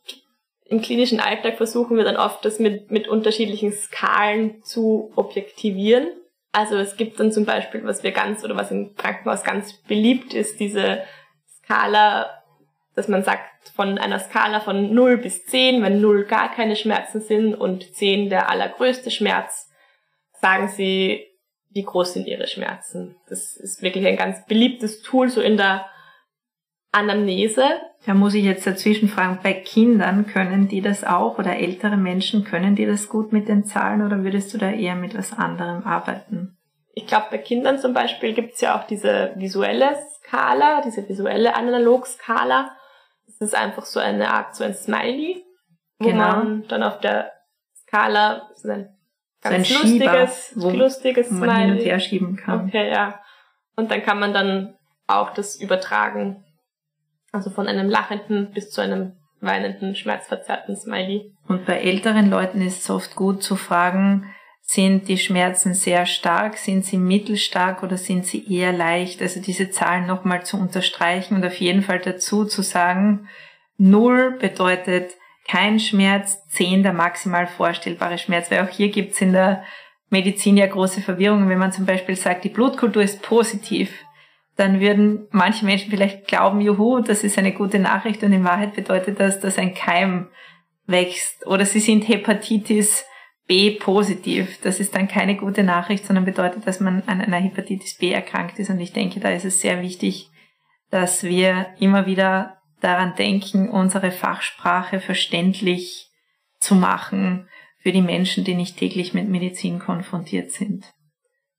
im 0.66 0.82
klinischen 0.82 1.20
Alltag 1.20 1.58
versuchen 1.58 1.98
wir 1.98 2.04
dann 2.04 2.18
oft, 2.18 2.44
das 2.44 2.60
mit, 2.60 2.92
mit 2.92 3.08
unterschiedlichen 3.08 3.72
Skalen 3.72 4.64
zu 4.64 5.12
objektivieren. 5.16 6.10
Also 6.52 6.76
es 6.76 6.98
gibt 6.98 7.20
dann 7.20 7.32
zum 7.32 7.46
Beispiel, 7.46 7.84
was 7.84 8.04
wir 8.04 8.12
ganz 8.12 8.44
oder 8.44 8.56
was 8.56 8.72
im 8.72 8.96
Krankenhaus 8.96 9.44
ganz 9.44 9.74
beliebt 9.84 10.34
ist, 10.34 10.60
diese 10.60 11.04
Skala, 11.64 12.37
dass 12.98 13.08
man 13.08 13.24
sagt, 13.24 13.70
von 13.76 14.00
einer 14.00 14.18
Skala 14.18 14.60
von 14.60 14.92
0 14.92 15.18
bis 15.18 15.46
10, 15.46 15.84
wenn 15.84 16.02
0 16.02 16.26
gar 16.26 16.52
keine 16.52 16.76
Schmerzen 16.76 17.22
sind 17.22 17.54
und 17.54 17.94
10 17.94 18.30
der 18.30 18.50
allergrößte 18.50 19.12
Schmerz, 19.12 19.70
sagen 20.42 20.68
sie, 20.68 21.28
wie 21.70 21.84
groß 21.84 22.14
sind 22.14 22.26
ihre 22.28 22.48
Schmerzen. 22.48 23.16
Das 23.30 23.56
ist 23.56 23.84
wirklich 23.84 24.08
ein 24.08 24.18
ganz 24.18 24.44
beliebtes 24.48 25.04
Tool 25.04 25.30
so 25.30 25.42
in 25.42 25.58
der 25.58 25.86
Anamnese. 26.92 27.66
Da 28.08 28.16
muss 28.16 28.34
ich 28.34 28.44
jetzt 28.44 28.66
dazwischen 28.66 29.10
fragen, 29.10 29.42
bei 29.44 29.54
Kindern 29.54 30.26
können 30.26 30.68
die 30.68 30.82
das 30.82 31.04
auch 31.04 31.38
oder 31.38 31.56
ältere 31.56 31.98
Menschen, 31.98 32.46
können 32.46 32.76
die 32.76 32.88
das 32.88 33.10
gut 33.10 33.32
mit 33.32 33.48
den 33.48 33.64
Zahlen 33.64 34.02
oder 34.02 34.24
würdest 34.24 34.56
du 34.56 34.58
da 34.58 34.72
eher 34.72 34.96
mit 34.96 35.16
was 35.16 35.34
anderem 35.34 35.84
arbeiten? 35.84 36.58
Ich 36.96 37.06
glaube, 37.06 37.28
bei 37.30 37.38
Kindern 37.38 37.78
zum 37.78 37.94
Beispiel 37.94 38.34
gibt 38.34 38.56
es 38.56 38.62
ja 38.62 38.76
auch 38.76 38.88
diese 38.88 39.34
visuelle 39.36 39.96
Skala, 40.18 40.82
diese 40.82 41.08
visuelle 41.08 41.56
Analogskala. 41.56 42.72
Das 43.28 43.36
ist 43.40 43.56
einfach 43.56 43.86
so 43.86 44.00
eine 44.00 44.32
Art, 44.32 44.56
so 44.56 44.64
ein 44.64 44.74
Smiley, 44.74 45.44
wo 46.00 46.10
genau. 46.10 46.18
man 46.18 46.68
dann 46.68 46.84
auf 46.84 47.00
der 47.00 47.32
Skala 47.76 48.50
so 48.56 48.70
ein 48.70 48.90
ganz 49.42 49.70
so 49.70 49.76
ein 49.76 49.84
lustiges, 49.84 50.50
Schieber, 50.50 50.64
wo 50.64 50.70
lustiges 50.72 51.32
man 51.32 51.50
Smiley. 51.50 51.62
hin 51.62 51.72
und 51.72 51.86
her 51.86 52.00
schieben 52.00 52.36
kann. 52.36 52.68
Okay, 52.68 52.90
ja. 52.90 53.20
Und 53.76 53.92
dann 53.92 54.02
kann 54.02 54.20
man 54.20 54.34
dann 54.34 54.76
auch 55.06 55.34
das 55.34 55.56
übertragen 55.56 56.44
also 57.32 57.50
von 57.50 57.68
einem 57.68 57.90
lachenden 57.90 58.52
bis 58.52 58.72
zu 58.72 58.82
einem 58.82 59.14
weinenden, 59.40 59.96
schmerzverzerrten 59.96 60.76
Smiley. 60.76 61.34
Und 61.48 61.66
bei 61.66 61.80
älteren 61.80 62.30
Leuten 62.30 62.62
ist 62.62 62.82
es 62.82 62.90
oft 62.90 63.16
gut 63.16 63.44
zu 63.44 63.56
fragen, 63.56 64.34
sind 64.70 65.08
die 65.08 65.18
Schmerzen 65.18 65.74
sehr 65.74 66.06
stark, 66.06 66.58
sind 66.58 66.86
sie 66.86 66.98
mittelstark 66.98 67.82
oder 67.84 67.98
sind 67.98 68.26
sie 68.26 68.54
eher 68.54 68.74
leicht? 68.74 69.22
Also 69.22 69.42
diese 69.42 69.72
Zahlen 69.72 70.06
nochmal 70.06 70.46
zu 70.46 70.58
unterstreichen 70.58 71.36
und 71.36 71.46
auf 71.46 71.56
jeden 71.56 71.82
Fall 71.82 72.00
dazu 72.00 72.46
zu 72.46 72.62
sagen, 72.62 73.28
null 73.78 74.38
bedeutet 74.40 75.12
kein 75.48 75.80
Schmerz, 75.80 76.46
zehn 76.50 76.84
der 76.84 76.94
maximal 76.94 77.48
vorstellbare 77.48 78.18
Schmerz, 78.18 78.52
weil 78.52 78.62
auch 78.62 78.70
hier 78.70 78.90
gibt's 78.90 79.22
in 79.22 79.32
der 79.32 79.64
Medizin 80.10 80.58
ja 80.58 80.68
große 80.68 81.02
Verwirrung, 81.02 81.50
wenn 81.50 81.58
man 81.58 81.72
zum 81.72 81.86
Beispiel 81.86 82.16
sagt, 82.16 82.44
die 82.44 82.50
Blutkultur 82.50 83.02
ist 83.02 83.22
positiv 83.22 83.92
dann 84.58 84.80
würden 84.80 85.28
manche 85.32 85.66
Menschen 85.66 85.92
vielleicht 85.92 86.28
glauben, 86.28 86.62
juhu, 86.62 87.00
das 87.00 87.24
ist 87.24 87.38
eine 87.38 87.54
gute 87.54 87.78
Nachricht 87.78 88.24
und 88.24 88.34
in 88.34 88.44
Wahrheit 88.44 88.74
bedeutet 88.74 89.20
das, 89.20 89.40
dass 89.40 89.60
ein 89.60 89.76
Keim 89.76 90.28
wächst. 90.88 91.46
Oder 91.46 91.66
sie 91.66 91.80
sind 91.80 92.08
Hepatitis 92.08 93.06
B 93.48 93.72
positiv. 93.72 94.60
Das 94.62 94.80
ist 94.80 94.94
dann 94.94 95.08
keine 95.08 95.36
gute 95.36 95.64
Nachricht, 95.64 96.06
sondern 96.06 96.26
bedeutet, 96.26 96.68
dass 96.68 96.80
man 96.80 97.04
an 97.08 97.22
einer 97.22 97.38
Hepatitis 97.38 97.98
B 97.98 98.12
erkrankt 98.12 98.60
ist 98.60 98.70
und 98.70 98.80
ich 98.80 98.94
denke, 98.94 99.20
da 99.20 99.30
ist 99.30 99.46
es 99.46 99.62
sehr 99.62 99.82
wichtig, 99.82 100.30
dass 100.92 101.24
wir 101.24 101.68
immer 101.80 102.06
wieder 102.06 102.58
daran 102.82 103.16
denken, 103.16 103.70
unsere 103.70 104.12
Fachsprache 104.12 105.00
verständlich 105.00 106.10
zu 106.60 106.76
machen 106.76 107.48
für 107.80 107.92
die 107.92 108.02
Menschen, 108.02 108.44
die 108.44 108.56
nicht 108.56 108.78
täglich 108.78 109.14
mit 109.14 109.30
Medizin 109.30 109.80
konfrontiert 109.80 110.52
sind. 110.52 110.86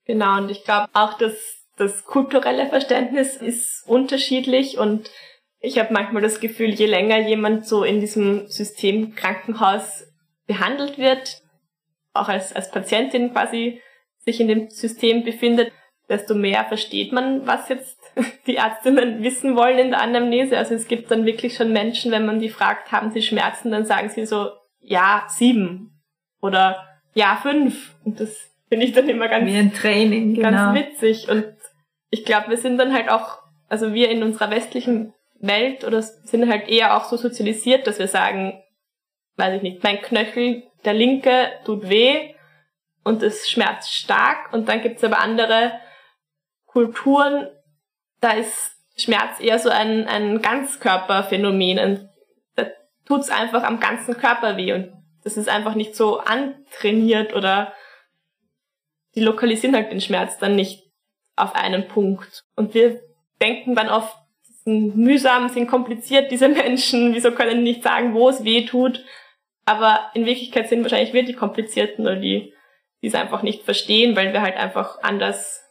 Genau, 0.04 0.38
und 0.38 0.50
ich 0.50 0.64
glaube 0.64 0.88
auch, 0.92 1.14
dass 1.18 1.34
das 1.76 2.04
kulturelle 2.04 2.68
Verständnis 2.68 3.36
ist 3.36 3.84
unterschiedlich 3.86 4.78
und 4.78 5.10
ich 5.60 5.78
habe 5.78 5.92
manchmal 5.92 6.22
das 6.22 6.40
Gefühl, 6.40 6.70
je 6.70 6.86
länger 6.86 7.18
jemand 7.18 7.66
so 7.66 7.82
in 7.82 8.00
diesem 8.00 8.46
System 8.48 9.14
Krankenhaus 9.14 10.04
behandelt 10.46 10.98
wird, 10.98 11.42
auch 12.20 12.28
als, 12.28 12.54
als 12.54 12.70
Patientin 12.70 13.32
quasi 13.32 13.80
sich 14.24 14.40
in 14.40 14.48
dem 14.48 14.70
System 14.70 15.24
befindet, 15.24 15.72
desto 16.08 16.34
mehr 16.34 16.64
versteht 16.64 17.12
man, 17.12 17.46
was 17.46 17.68
jetzt 17.68 17.98
die 18.46 18.56
Ärztinnen 18.56 19.22
wissen 19.22 19.56
wollen 19.56 19.78
in 19.78 19.90
der 19.90 20.00
Anamnese. 20.00 20.56
Also 20.56 20.74
es 20.74 20.88
gibt 20.88 21.10
dann 21.10 21.26
wirklich 21.26 21.56
schon 21.56 21.72
Menschen, 21.72 22.12
wenn 22.12 22.26
man 22.26 22.38
die 22.38 22.48
fragt, 22.48 22.92
haben 22.92 23.10
sie 23.10 23.22
Schmerzen, 23.22 23.70
dann 23.70 23.84
sagen 23.84 24.08
sie 24.08 24.26
so, 24.26 24.50
ja, 24.80 25.26
sieben 25.28 26.00
oder 26.40 26.84
ja, 27.14 27.38
fünf. 27.42 27.94
Und 28.04 28.20
das 28.20 28.50
finde 28.68 28.86
ich 28.86 28.92
dann 28.92 29.08
immer 29.08 29.28
ganz, 29.28 29.50
Training, 29.80 30.40
ganz 30.40 30.56
genau. 30.56 30.74
witzig. 30.74 31.28
Und 31.28 31.46
ich 32.10 32.24
glaube, 32.24 32.50
wir 32.50 32.56
sind 32.56 32.78
dann 32.78 32.92
halt 32.92 33.10
auch, 33.10 33.38
also 33.68 33.92
wir 33.92 34.10
in 34.10 34.22
unserer 34.22 34.50
westlichen 34.50 35.14
Welt 35.40 35.84
oder 35.84 36.02
sind 36.02 36.48
halt 36.48 36.68
eher 36.68 36.96
auch 36.96 37.04
so 37.04 37.16
sozialisiert, 37.16 37.86
dass 37.86 37.98
wir 37.98 38.08
sagen, 38.08 38.60
weiß 39.36 39.56
ich 39.56 39.62
nicht, 39.62 39.82
mein 39.82 40.00
Knöchel, 40.00 40.64
der 40.84 40.94
linke, 40.94 41.50
tut 41.64 41.88
weh 41.88 42.34
und 43.04 43.22
es 43.22 43.48
schmerzt 43.48 43.92
stark. 43.92 44.52
Und 44.52 44.68
dann 44.68 44.82
gibt's 44.82 45.04
aber 45.04 45.18
andere 45.18 45.72
Kulturen, 46.66 47.48
da 48.20 48.32
ist 48.32 48.72
Schmerz 48.96 49.40
eher 49.40 49.58
so 49.58 49.70
ein, 49.70 50.06
ein 50.06 50.42
Ganzkörperphänomen. 50.42 52.08
da 52.56 52.66
tut's 53.04 53.30
einfach 53.30 53.62
am 53.62 53.80
ganzen 53.80 54.16
Körper 54.16 54.56
weh 54.56 54.72
und 54.72 54.92
das 55.24 55.36
ist 55.36 55.48
einfach 55.48 55.74
nicht 55.74 55.94
so 55.94 56.18
antrainiert 56.18 57.34
oder 57.34 57.72
die 59.14 59.20
lokalisieren 59.20 59.74
halt 59.74 59.90
den 59.90 60.00
Schmerz 60.00 60.38
dann 60.38 60.56
nicht 60.56 60.90
auf 61.36 61.54
einen 61.54 61.88
Punkt. 61.88 62.44
Und 62.56 62.74
wir 62.74 63.00
denken 63.40 63.74
dann 63.74 63.88
oft, 63.88 64.16
sind 64.64 64.96
mühsam, 64.96 65.48
sind 65.48 65.68
kompliziert, 65.68 66.30
diese 66.30 66.48
Menschen, 66.48 67.14
wieso 67.14 67.32
können 67.32 67.58
die 67.58 67.72
nicht 67.72 67.82
sagen, 67.82 68.14
wo 68.14 68.28
es 68.28 68.44
weh 68.44 68.64
tut. 68.66 69.04
Aber 69.68 70.10
in 70.14 70.24
Wirklichkeit 70.24 70.68
sind 70.68 70.82
wahrscheinlich 70.82 71.12
wir 71.12 71.24
die 71.24 71.34
Komplizierten 71.34 72.06
oder 72.06 72.16
die, 72.16 72.54
die 73.02 73.06
es 73.06 73.14
einfach 73.14 73.42
nicht 73.42 73.64
verstehen, 73.64 74.16
weil 74.16 74.32
wir 74.32 74.40
halt 74.40 74.56
einfach 74.56 75.02
anders, 75.02 75.62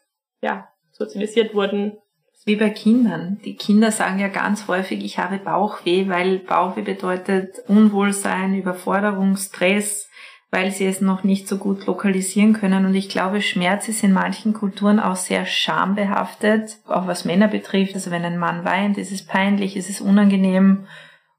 ja, 0.41 0.67
sozialisiert 0.91 1.55
wurden. 1.55 1.97
Wie 2.45 2.55
bei 2.55 2.69
Kindern. 2.69 3.39
Die 3.43 3.55
Kinder 3.55 3.91
sagen 3.91 4.19
ja 4.19 4.27
ganz 4.27 4.67
häufig, 4.67 5.03
ich 5.03 5.17
habe 5.17 5.39
Bauchweh, 5.39 6.07
weil 6.07 6.37
Bauchweh 6.37 6.83
bedeutet 6.83 7.57
Unwohlsein, 7.67 8.55
Überforderung, 8.55 9.35
Stress 9.35 10.07
weil 10.49 10.71
sie 10.71 10.85
es 10.85 11.01
noch 11.01 11.23
nicht 11.23 11.47
so 11.47 11.57
gut 11.57 11.85
lokalisieren 11.85 12.53
können. 12.53 12.85
Und 12.85 12.95
ich 12.95 13.09
glaube, 13.09 13.41
Schmerz 13.41 13.89
ist 13.89 14.03
in 14.03 14.13
manchen 14.13 14.53
Kulturen 14.53 14.99
auch 14.99 15.17
sehr 15.17 15.45
schambehaftet, 15.45 16.77
auch 16.87 17.05
was 17.05 17.25
Männer 17.25 17.49
betrifft. 17.49 17.95
Also 17.95 18.11
wenn 18.11 18.23
ein 18.23 18.37
Mann 18.37 18.63
weint, 18.63 18.97
ist 18.97 19.11
es 19.11 19.25
peinlich, 19.25 19.75
ist 19.75 19.89
es 19.89 19.99
unangenehm. 19.99 20.87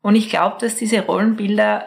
Und 0.03 0.15
ich 0.15 0.29
glaube, 0.29 0.57
dass 0.61 0.77
diese 0.77 1.01
Rollenbilder 1.07 1.87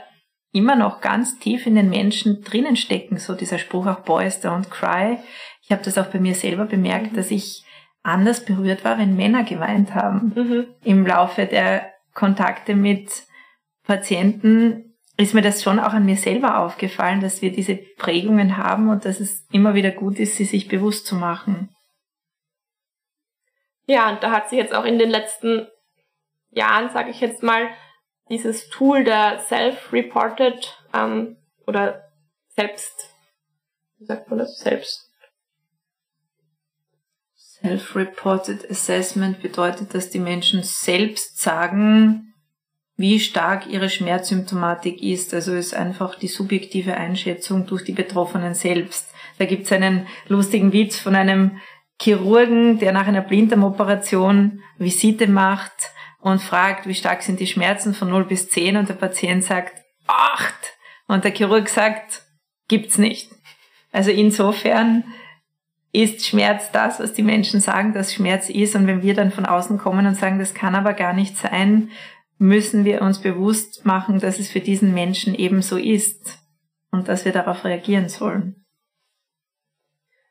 immer 0.51 0.75
noch 0.75 1.01
ganz 1.01 1.39
tief 1.39 1.65
in 1.65 1.75
den 1.75 1.89
Menschen 1.89 2.43
drinnen 2.43 2.75
stecken. 2.75 3.17
So 3.17 3.35
dieser 3.35 3.57
Spruch 3.57 3.87
auch 3.87 4.01
Boys 4.01 4.43
don't 4.43 4.69
cry. 4.69 5.17
Ich 5.63 5.71
habe 5.71 5.83
das 5.83 5.97
auch 5.97 6.07
bei 6.07 6.19
mir 6.19 6.35
selber 6.35 6.65
bemerkt, 6.65 7.13
mhm. 7.13 7.15
dass 7.15 7.31
ich 7.31 7.63
anders 8.03 8.43
berührt 8.43 8.83
war, 8.83 8.97
wenn 8.97 9.15
Männer 9.15 9.43
geweint 9.43 9.93
haben. 9.93 10.33
Mhm. 10.35 10.67
Im 10.83 11.05
Laufe 11.05 11.45
der 11.45 11.91
Kontakte 12.13 12.75
mit 12.75 13.09
Patienten 13.83 14.95
ist 15.17 15.33
mir 15.33 15.41
das 15.41 15.61
schon 15.61 15.79
auch 15.79 15.93
an 15.93 16.05
mir 16.05 16.17
selber 16.17 16.59
aufgefallen, 16.59 17.21
dass 17.21 17.41
wir 17.41 17.51
diese 17.51 17.75
Prägungen 17.75 18.57
haben 18.57 18.89
und 18.89 19.05
dass 19.05 19.19
es 19.19 19.45
immer 19.51 19.75
wieder 19.75 19.91
gut 19.91 20.19
ist, 20.19 20.35
sie 20.35 20.45
sich 20.45 20.67
bewusst 20.67 21.05
zu 21.05 21.15
machen. 21.15 21.69
Ja, 23.85 24.09
und 24.09 24.23
da 24.23 24.31
hat 24.31 24.49
sich 24.49 24.57
jetzt 24.57 24.73
auch 24.73 24.85
in 24.85 24.97
den 24.97 25.09
letzten 25.09 25.67
Jahren, 26.49 26.89
sage 26.89 27.11
ich 27.11 27.21
jetzt 27.21 27.43
mal, 27.43 27.69
dieses 28.31 28.69
Tool 28.69 29.03
der 29.03 29.39
Self-Reported 29.39 30.77
ähm, 30.93 31.35
oder 31.67 32.09
selbst, 32.55 33.09
wie 33.99 34.05
sagt 34.05 34.29
man 34.29 34.39
das, 34.39 34.57
selbst 34.57 35.09
Self-Reported 37.35 38.71
Assessment 38.71 39.41
bedeutet, 39.41 39.93
dass 39.93 40.09
die 40.09 40.19
Menschen 40.19 40.63
selbst 40.63 41.39
sagen, 41.39 42.33
wie 42.95 43.19
stark 43.19 43.67
ihre 43.67 43.89
Schmerzsymptomatik 43.89 45.03
ist. 45.03 45.33
Also 45.33 45.53
ist 45.53 45.75
einfach 45.75 46.15
die 46.15 46.27
subjektive 46.27 46.95
Einschätzung 46.95 47.67
durch 47.67 47.83
die 47.83 47.91
Betroffenen 47.91 48.55
selbst. 48.55 49.09
Da 49.37 49.45
gibt 49.45 49.65
es 49.65 49.71
einen 49.71 50.07
lustigen 50.27 50.73
Witz 50.73 50.97
von 50.97 51.15
einem 51.15 51.59
Chirurgen, 52.01 52.79
der 52.79 52.93
nach 52.93 53.07
einer 53.07 53.21
Blinddarmoperation 53.21 54.61
Visite 54.77 55.27
macht 55.27 55.91
und 56.21 56.41
fragt, 56.41 56.87
wie 56.87 56.95
stark 56.95 57.23
sind 57.23 57.39
die 57.39 57.47
Schmerzen 57.47 57.93
von 57.93 58.09
0 58.09 58.25
bis 58.25 58.49
10 58.49 58.77
und 58.77 58.89
der 58.89 58.93
Patient 58.93 59.43
sagt 59.43 59.83
8. 60.07 60.53
Und 61.07 61.23
der 61.23 61.33
Chirurg 61.33 61.67
sagt, 61.67 62.23
gibt's 62.67 62.97
nicht. 62.97 63.31
Also 63.91 64.11
insofern 64.11 65.03
ist 65.91 66.25
Schmerz 66.25 66.71
das, 66.71 66.99
was 66.99 67.13
die 67.13 67.23
Menschen 67.23 67.59
sagen, 67.59 67.93
dass 67.93 68.13
Schmerz 68.13 68.49
ist. 68.49 68.75
Und 68.75 68.87
wenn 68.87 69.01
wir 69.01 69.13
dann 69.13 69.31
von 69.31 69.45
außen 69.45 69.77
kommen 69.77 70.05
und 70.05 70.15
sagen, 70.15 70.39
das 70.39 70.53
kann 70.53 70.75
aber 70.75 70.93
gar 70.93 71.13
nicht 71.13 71.37
sein, 71.37 71.91
müssen 72.37 72.85
wir 72.85 73.01
uns 73.01 73.19
bewusst 73.19 73.85
machen, 73.85 74.19
dass 74.19 74.39
es 74.39 74.49
für 74.49 74.61
diesen 74.61 74.93
Menschen 74.93 75.35
eben 75.35 75.61
so 75.61 75.77
ist 75.77 76.39
und 76.91 77.07
dass 77.07 77.25
wir 77.25 77.31
darauf 77.31 77.65
reagieren 77.65 78.09
sollen. 78.09 78.65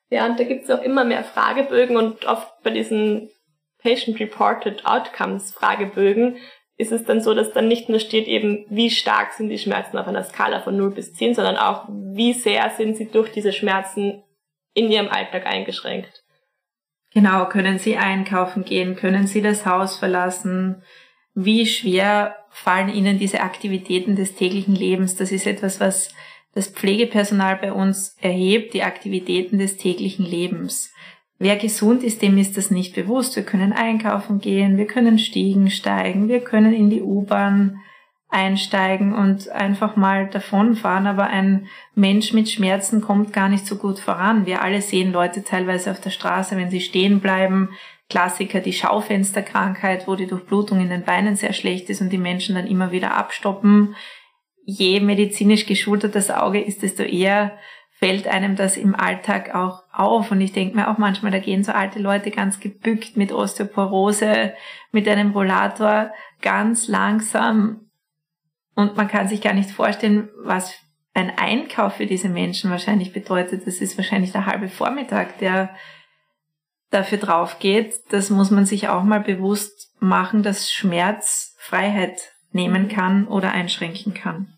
Ja, 0.09 0.27
und 0.27 0.41
da 0.41 0.45
gibt 0.45 0.65
es 0.65 0.71
auch 0.71 0.83
immer 0.83 1.05
mehr 1.05 1.23
Fragebögen 1.23 1.97
und 1.97 2.25
oft 2.25 2.63
bei 2.63 2.71
diesen 2.71 3.31
Patient-Reported 3.83 4.87
Outcomes 4.87 5.53
Fragebögen 5.53 6.37
ist 6.77 6.93
es 6.93 7.05
dann 7.05 7.21
so, 7.21 7.35
dass 7.35 7.53
dann 7.53 7.69
nicht 7.69 7.89
nur 7.89 8.01
steht 8.01 8.27
eben, 8.27 8.65
wie 8.71 8.91
stark 8.91 9.33
sind 9.35 9.51
die 9.51 9.59
Schmerzen 9.59 9.99
auf 9.99 10.07
einer 10.07 10.25
Skala 10.25 10.61
von 10.61 10.77
0 10.77 10.93
bis 10.93 11.13
10, 11.13 11.35
sondern 11.35 11.59
auch, 11.59 11.87
wie 11.89 12.33
sehr 12.33 12.71
sind 12.71 12.97
sie 12.97 13.11
durch 13.11 13.31
diese 13.31 13.53
Schmerzen 13.53 14.23
in 14.73 14.91
ihrem 14.91 15.09
Alltag 15.09 15.47
eingeschränkt. 15.47 16.25
Genau, 17.13 17.47
können 17.47 17.79
sie 17.79 17.97
einkaufen 17.97 18.65
gehen, 18.65 18.97
können 18.97 19.27
sie 19.27 19.43
das 19.43 19.67
Haus 19.67 19.99
verlassen, 19.99 20.83
wie 21.35 21.67
schwer 21.67 22.37
fallen 22.51 22.89
ihnen 22.89 23.19
diese 23.19 23.41
Aktivitäten 23.41 24.17
des 24.17 24.35
täglichen 24.35 24.75
Lebens. 24.75 25.17
Das 25.17 25.33
ist 25.33 25.47
etwas, 25.47 25.81
was 25.81 26.15
das 26.55 26.69
Pflegepersonal 26.69 27.57
bei 27.57 27.73
uns 27.73 28.17
erhebt, 28.21 28.75
die 28.75 28.83
Aktivitäten 28.83 29.59
des 29.59 29.77
täglichen 29.77 30.25
Lebens. 30.25 30.93
Wer 31.43 31.57
gesund 31.57 32.03
ist, 32.05 32.21
dem 32.21 32.37
ist 32.37 32.59
das 32.59 32.71
nicht 32.71 32.95
bewusst. 32.95 33.35
Wir 33.35 33.45
können 33.45 33.73
einkaufen 33.73 34.41
gehen, 34.41 34.77
wir 34.77 34.87
können 34.87 35.19
Stiegen 35.19 35.71
steigen, 35.71 36.29
wir 36.29 36.41
können 36.41 36.75
in 36.75 36.91
die 36.91 37.01
U-Bahn 37.01 37.81
einsteigen 38.29 39.15
und 39.15 39.49
einfach 39.49 39.97
mal 39.97 40.29
davonfahren, 40.29 41.07
aber 41.07 41.29
ein 41.29 41.67
Mensch 41.95 42.35
mit 42.35 42.51
Schmerzen 42.51 43.01
kommt 43.01 43.33
gar 43.33 43.49
nicht 43.49 43.67
so 43.67 43.77
gut 43.77 43.99
voran. 43.99 44.45
Wir 44.45 44.61
alle 44.61 44.83
sehen 44.83 45.13
Leute 45.13 45.43
teilweise 45.43 45.91
auf 45.91 46.01
der 46.01 46.11
Straße, 46.11 46.59
wenn 46.59 46.71
sie 46.71 46.83
stehen 46.83 47.21
bleiben. 47.21 47.71
Klassiker, 48.11 48.61
die 48.61 48.75
Schaufensterkrankheit, 48.75 50.07
wo 50.07 50.17
die 50.17 50.27
Durchblutung 50.27 50.81
in 50.81 50.91
den 50.91 51.05
Beinen 51.05 51.37
sehr 51.37 51.55
schlecht 51.55 51.89
ist 51.89 52.03
und 52.03 52.11
die 52.11 52.19
Menschen 52.19 52.55
dann 52.55 52.67
immer 52.67 52.93
wieder 52.93 53.17
abstoppen 53.17 53.97
je 54.71 55.01
medizinisch 55.01 55.67
geschulter 55.67 56.09
das 56.09 56.31
Auge 56.31 56.61
ist, 56.61 56.83
desto 56.83 57.03
eher 57.03 57.59
fällt 58.01 58.27
einem 58.27 58.57
das 58.57 58.79
im 58.79 58.95
Alltag 58.95 59.55
auch 59.55 59.83
auf. 59.93 60.31
Und 60.31 60.41
ich 60.41 60.53
denke 60.53 60.75
mir 60.75 60.89
auch 60.89 60.97
manchmal, 60.97 61.31
da 61.31 61.39
gehen 61.39 61.63
so 61.63 61.73
alte 61.73 61.99
Leute 61.99 62.31
ganz 62.31 62.59
gebückt 62.59 63.17
mit 63.17 63.31
Osteoporose, 63.31 64.55
mit 64.91 65.07
einem 65.07 65.33
Rollator 65.33 66.11
ganz 66.41 66.89
langsam. 66.89 67.91
Und 68.75 68.97
man 68.97 69.07
kann 69.07 69.29
sich 69.29 69.43
gar 69.43 69.53
nicht 69.53 69.71
vorstellen, 69.71 70.31
was 70.43 70.75
ein 71.13 71.31
Einkauf 71.37 71.97
für 71.97 72.07
diese 72.07 72.31
Menschen 72.31 72.71
wahrscheinlich 72.71 73.13
bedeutet. 73.13 73.67
Das 73.67 73.83
ist 73.83 73.99
wahrscheinlich 73.99 74.33
der 74.33 74.47
halbe 74.47 74.69
Vormittag, 74.69 75.37
der 75.39 75.69
dafür 76.89 77.19
drauf 77.19 77.59
geht. 77.59 77.95
Das 78.09 78.31
muss 78.31 78.51
man 78.51 78.65
sich 78.65 78.89
auch 78.89 79.03
mal 79.03 79.21
bewusst 79.21 79.95
machen, 80.01 80.43
dass 80.43 80.73
Schmerz 80.73 81.55
Freiheit 81.59 82.33
nehmen 82.53 82.89
kann 82.89 83.29
oder 83.29 83.53
einschränken 83.53 84.15
kann. 84.15 84.57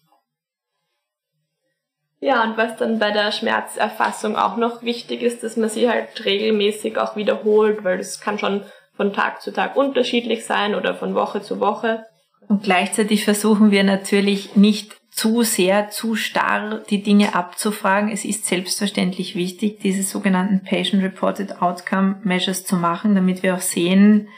Ja, 2.22 2.44
und 2.44 2.56
was 2.56 2.76
dann 2.76 3.00
bei 3.00 3.10
der 3.10 3.32
Schmerzerfassung 3.32 4.36
auch 4.36 4.56
noch 4.56 4.84
wichtig 4.84 5.22
ist, 5.22 5.42
dass 5.42 5.56
man 5.56 5.68
sie 5.68 5.90
halt 5.90 6.24
regelmäßig 6.24 6.96
auch 6.96 7.16
wiederholt, 7.16 7.82
weil 7.82 7.98
das 7.98 8.20
kann 8.20 8.38
schon 8.38 8.62
von 8.96 9.12
Tag 9.12 9.42
zu 9.42 9.52
Tag 9.52 9.74
unterschiedlich 9.74 10.44
sein 10.44 10.76
oder 10.76 10.94
von 10.94 11.16
Woche 11.16 11.42
zu 11.42 11.58
Woche. 11.58 12.06
Und 12.46 12.62
gleichzeitig 12.62 13.24
versuchen 13.24 13.72
wir 13.72 13.82
natürlich 13.82 14.54
nicht 14.54 14.94
zu 15.10 15.42
sehr, 15.42 15.90
zu 15.90 16.14
starr 16.14 16.82
die 16.88 17.02
Dinge 17.02 17.34
abzufragen. 17.34 18.12
Es 18.12 18.24
ist 18.24 18.46
selbstverständlich 18.46 19.34
wichtig, 19.34 19.80
diese 19.80 20.04
sogenannten 20.04 20.62
Patient-Reported 20.62 21.60
Outcome 21.60 22.20
Measures 22.22 22.64
zu 22.64 22.76
machen, 22.76 23.16
damit 23.16 23.42
wir 23.42 23.56
auch 23.56 23.60
sehen, 23.60 24.28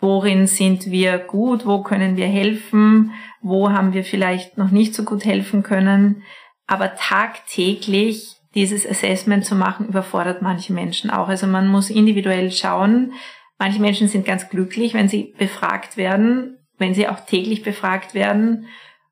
worin 0.00 0.48
sind 0.48 0.90
wir 0.90 1.18
gut, 1.18 1.64
wo 1.64 1.80
können 1.84 2.16
wir 2.16 2.26
helfen, 2.26 3.12
wo 3.40 3.70
haben 3.70 3.92
wir 3.92 4.02
vielleicht 4.02 4.58
noch 4.58 4.72
nicht 4.72 4.96
so 4.96 5.04
gut 5.04 5.24
helfen 5.24 5.62
können. 5.62 6.24
Aber 6.66 6.94
tagtäglich 6.94 8.36
dieses 8.54 8.88
Assessment 8.88 9.44
zu 9.44 9.54
machen, 9.54 9.88
überfordert 9.88 10.42
manche 10.42 10.72
Menschen 10.72 11.10
auch. 11.10 11.28
Also 11.28 11.46
man 11.46 11.68
muss 11.68 11.90
individuell 11.90 12.52
schauen. 12.52 13.12
Manche 13.58 13.80
Menschen 13.80 14.08
sind 14.08 14.24
ganz 14.24 14.48
glücklich, 14.48 14.94
wenn 14.94 15.08
sie 15.08 15.34
befragt 15.36 15.96
werden, 15.96 16.58
wenn 16.78 16.94
sie 16.94 17.08
auch 17.08 17.20
täglich 17.20 17.62
befragt 17.62 18.14
werden. 18.14 18.66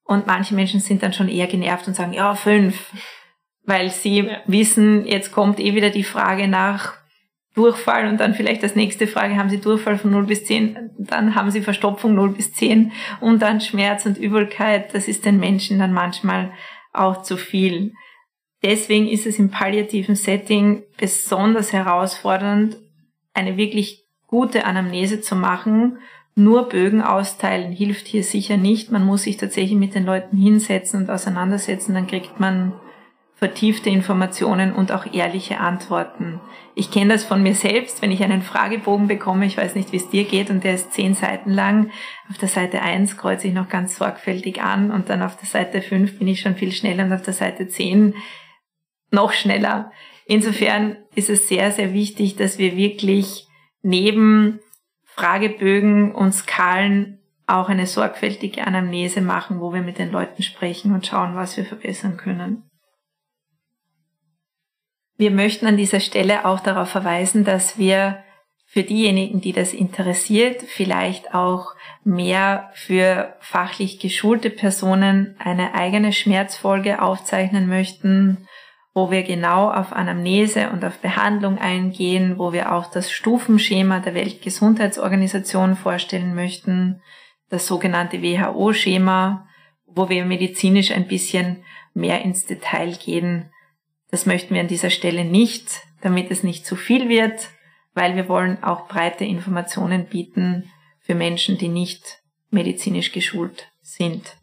Und 0.04 0.26
manche 0.26 0.54
Menschen 0.54 0.80
sind 0.80 1.02
dann 1.02 1.12
schon 1.12 1.28
eher 1.28 1.46
genervt 1.46 1.86
und 1.88 1.94
sagen, 1.94 2.12
ja, 2.12 2.34
fünf. 2.34 2.92
Weil 3.64 3.90
sie 3.90 4.20
ja. 4.20 4.38
wissen, 4.46 5.06
jetzt 5.06 5.32
kommt 5.32 5.60
eh 5.60 5.74
wieder 5.74 5.90
die 5.90 6.04
Frage 6.04 6.48
nach 6.48 6.94
Durchfall 7.54 8.08
und 8.08 8.18
dann 8.18 8.34
vielleicht 8.34 8.62
als 8.62 8.76
nächste 8.76 9.06
Frage, 9.06 9.36
haben 9.36 9.50
Sie 9.50 9.60
Durchfall 9.60 9.98
von 9.98 10.10
0 10.10 10.24
bis 10.24 10.46
10? 10.46 10.90
Dann 10.98 11.34
haben 11.34 11.50
Sie 11.50 11.60
Verstopfung 11.60 12.14
0 12.14 12.30
bis 12.30 12.54
10 12.54 12.92
und 13.20 13.42
dann 13.42 13.60
Schmerz 13.60 14.06
und 14.06 14.16
Übelkeit. 14.16 14.94
Das 14.94 15.06
ist 15.06 15.26
den 15.26 15.38
Menschen 15.38 15.78
dann 15.78 15.92
manchmal 15.92 16.52
auch 16.92 17.22
zu 17.22 17.36
viel. 17.36 17.92
Deswegen 18.62 19.08
ist 19.08 19.26
es 19.26 19.38
im 19.38 19.50
palliativen 19.50 20.14
Setting 20.14 20.84
besonders 20.96 21.72
herausfordernd, 21.72 22.76
eine 23.34 23.56
wirklich 23.56 24.06
gute 24.26 24.64
Anamnese 24.64 25.20
zu 25.20 25.34
machen. 25.34 25.98
Nur 26.34 26.68
Bögen 26.68 27.02
austeilen 27.02 27.72
hilft 27.72 28.06
hier 28.06 28.22
sicher 28.22 28.56
nicht. 28.56 28.90
Man 28.90 29.04
muss 29.04 29.24
sich 29.24 29.36
tatsächlich 29.36 29.78
mit 29.78 29.94
den 29.94 30.06
Leuten 30.06 30.36
hinsetzen 30.36 31.02
und 31.02 31.10
auseinandersetzen, 31.10 31.94
dann 31.94 32.06
kriegt 32.06 32.40
man 32.40 32.72
vertiefte 33.42 33.90
Informationen 33.90 34.72
und 34.72 34.92
auch 34.92 35.04
ehrliche 35.12 35.58
Antworten. 35.58 36.40
Ich 36.76 36.92
kenne 36.92 37.14
das 37.14 37.24
von 37.24 37.42
mir 37.42 37.56
selbst, 37.56 38.00
wenn 38.00 38.12
ich 38.12 38.22
einen 38.22 38.40
Fragebogen 38.40 39.08
bekomme, 39.08 39.46
ich 39.46 39.56
weiß 39.56 39.74
nicht, 39.74 39.90
wie 39.90 39.96
es 39.96 40.08
dir 40.08 40.22
geht, 40.22 40.48
und 40.48 40.62
der 40.62 40.74
ist 40.74 40.92
zehn 40.92 41.14
Seiten 41.14 41.50
lang. 41.50 41.90
Auf 42.30 42.38
der 42.38 42.46
Seite 42.46 42.82
eins 42.82 43.16
kreuze 43.16 43.48
ich 43.48 43.52
noch 43.52 43.68
ganz 43.68 43.96
sorgfältig 43.96 44.62
an 44.62 44.92
und 44.92 45.08
dann 45.08 45.22
auf 45.22 45.36
der 45.36 45.48
Seite 45.48 45.82
fünf 45.82 46.20
bin 46.20 46.28
ich 46.28 46.40
schon 46.40 46.54
viel 46.54 46.70
schneller 46.70 47.04
und 47.04 47.12
auf 47.12 47.22
der 47.22 47.34
Seite 47.34 47.66
zehn 47.66 48.14
noch 49.10 49.32
schneller. 49.32 49.90
Insofern 50.24 50.98
ist 51.16 51.28
es 51.28 51.48
sehr, 51.48 51.72
sehr 51.72 51.92
wichtig, 51.92 52.36
dass 52.36 52.58
wir 52.58 52.76
wirklich 52.76 53.48
neben 53.82 54.60
Fragebögen 55.02 56.14
und 56.14 56.30
Skalen 56.30 57.18
auch 57.48 57.68
eine 57.68 57.88
sorgfältige 57.88 58.64
Anamnese 58.68 59.20
machen, 59.20 59.58
wo 59.58 59.74
wir 59.74 59.82
mit 59.82 59.98
den 59.98 60.12
Leuten 60.12 60.44
sprechen 60.44 60.94
und 60.94 61.08
schauen, 61.08 61.34
was 61.34 61.56
wir 61.56 61.64
verbessern 61.64 62.16
können. 62.16 62.62
Wir 65.22 65.30
möchten 65.30 65.66
an 65.66 65.76
dieser 65.76 66.00
Stelle 66.00 66.44
auch 66.44 66.58
darauf 66.58 66.88
verweisen, 66.88 67.44
dass 67.44 67.78
wir 67.78 68.24
für 68.66 68.82
diejenigen, 68.82 69.40
die 69.40 69.52
das 69.52 69.72
interessiert, 69.72 70.62
vielleicht 70.62 71.32
auch 71.32 71.76
mehr 72.02 72.72
für 72.74 73.36
fachlich 73.38 74.00
geschulte 74.00 74.50
Personen 74.50 75.36
eine 75.38 75.74
eigene 75.74 76.12
Schmerzfolge 76.12 77.00
aufzeichnen 77.00 77.68
möchten, 77.68 78.48
wo 78.94 79.12
wir 79.12 79.22
genau 79.22 79.70
auf 79.70 79.92
Anamnese 79.92 80.70
und 80.70 80.84
auf 80.84 80.98
Behandlung 80.98 81.56
eingehen, 81.56 82.36
wo 82.36 82.52
wir 82.52 82.72
auch 82.72 82.90
das 82.90 83.12
Stufenschema 83.12 84.00
der 84.00 84.14
Weltgesundheitsorganisation 84.14 85.76
vorstellen 85.76 86.34
möchten, 86.34 87.00
das 87.48 87.68
sogenannte 87.68 88.22
WHO-Schema, 88.22 89.46
wo 89.86 90.08
wir 90.08 90.24
medizinisch 90.24 90.90
ein 90.90 91.06
bisschen 91.06 91.62
mehr 91.94 92.22
ins 92.22 92.44
Detail 92.44 92.96
gehen 92.96 93.51
das 94.12 94.26
möchten 94.26 94.54
wir 94.54 94.60
an 94.60 94.68
dieser 94.68 94.90
Stelle 94.90 95.24
nicht, 95.24 95.80
damit 96.02 96.30
es 96.30 96.42
nicht 96.42 96.66
zu 96.66 96.76
viel 96.76 97.08
wird, 97.08 97.48
weil 97.94 98.14
wir 98.14 98.28
wollen 98.28 98.62
auch 98.62 98.86
breite 98.86 99.24
Informationen 99.24 100.06
bieten 100.06 100.70
für 101.00 101.14
Menschen, 101.14 101.56
die 101.56 101.68
nicht 101.68 102.20
medizinisch 102.50 103.12
geschult 103.12 103.68
sind. 103.80 104.36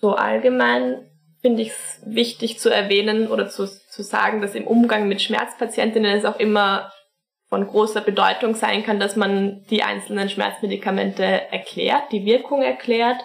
So 0.00 0.14
allgemein 0.14 1.08
finde 1.40 1.62
ich 1.62 1.70
es 1.70 2.02
wichtig 2.04 2.60
zu 2.60 2.68
erwähnen 2.68 3.28
oder 3.28 3.48
zu, 3.48 3.66
zu 3.66 4.02
sagen, 4.02 4.42
dass 4.42 4.54
im 4.54 4.66
Umgang 4.66 5.08
mit 5.08 5.22
Schmerzpatientinnen 5.22 6.18
es 6.18 6.26
auch 6.26 6.38
immer 6.38 6.92
von 7.48 7.66
großer 7.66 8.02
Bedeutung 8.02 8.54
sein 8.54 8.84
kann, 8.84 9.00
dass 9.00 9.16
man 9.16 9.64
die 9.70 9.82
einzelnen 9.82 10.28
Schmerzmedikamente 10.28 11.24
erklärt, 11.24 12.12
die 12.12 12.26
Wirkung 12.26 12.62
erklärt 12.62 13.20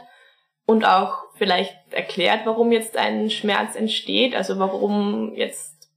und 0.66 0.86
auch 0.86 1.27
vielleicht 1.38 1.76
erklärt, 1.92 2.46
warum 2.46 2.72
jetzt 2.72 2.98
ein 2.98 3.30
Schmerz 3.30 3.76
entsteht, 3.76 4.36
also 4.36 4.60
warum 4.60 5.34
jetzt, 5.36 5.90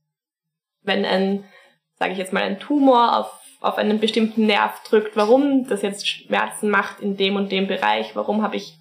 wenn 0.82 1.04
ein, 1.04 1.44
sage 1.94 2.12
ich 2.12 2.18
jetzt 2.18 2.32
mal, 2.32 2.42
ein 2.42 2.60
Tumor 2.60 3.18
auf, 3.18 3.40
auf 3.60 3.76
einen 3.76 4.00
bestimmten 4.00 4.46
Nerv 4.46 4.82
drückt, 4.84 5.16
warum 5.16 5.66
das 5.66 5.82
jetzt 5.82 6.08
Schmerzen 6.08 6.70
macht 6.70 7.00
in 7.00 7.16
dem 7.16 7.36
und 7.36 7.52
dem 7.52 7.66
Bereich, 7.66 8.16
warum 8.16 8.42
habe 8.42 8.56
ich, 8.56 8.78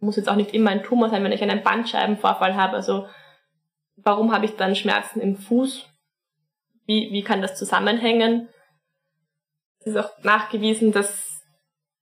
muss 0.00 0.16
jetzt 0.16 0.28
auch 0.28 0.36
nicht 0.36 0.54
immer 0.54 0.70
ein 0.70 0.82
Tumor 0.82 1.08
sein, 1.08 1.24
wenn 1.24 1.32
ich 1.32 1.42
einen 1.42 1.62
Bandscheibenvorfall 1.62 2.54
habe, 2.56 2.76
also 2.76 3.06
warum 3.96 4.32
habe 4.32 4.44
ich 4.44 4.56
dann 4.56 4.76
Schmerzen 4.76 5.20
im 5.20 5.36
Fuß, 5.36 5.86
wie, 6.86 7.10
wie 7.12 7.22
kann 7.22 7.40
das 7.40 7.56
zusammenhängen? 7.56 8.48
Es 9.80 9.86
ist 9.86 9.96
auch 9.96 10.10
nachgewiesen, 10.22 10.92
dass 10.92 11.42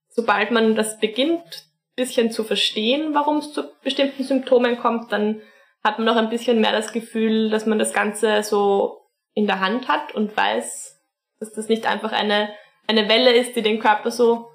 sobald 0.08 0.50
man 0.50 0.74
das 0.74 0.98
beginnt, 0.98 1.71
bisschen 1.96 2.30
zu 2.30 2.44
verstehen, 2.44 3.14
warum 3.14 3.38
es 3.38 3.52
zu 3.52 3.70
bestimmten 3.82 4.24
Symptomen 4.24 4.78
kommt, 4.78 5.12
dann 5.12 5.40
hat 5.84 5.98
man 5.98 6.06
noch 6.06 6.16
ein 6.16 6.30
bisschen 6.30 6.60
mehr 6.60 6.72
das 6.72 6.92
Gefühl, 6.92 7.50
dass 7.50 7.66
man 7.66 7.78
das 7.78 7.92
Ganze 7.92 8.42
so 8.42 9.02
in 9.34 9.46
der 9.46 9.60
Hand 9.60 9.88
hat 9.88 10.14
und 10.14 10.36
weiß, 10.36 11.00
dass 11.40 11.52
das 11.52 11.68
nicht 11.68 11.86
einfach 11.86 12.12
eine, 12.12 12.50
eine 12.86 13.08
Welle 13.08 13.32
ist, 13.32 13.56
die 13.56 13.62
den 13.62 13.80
Körper 13.80 14.10
so 14.10 14.48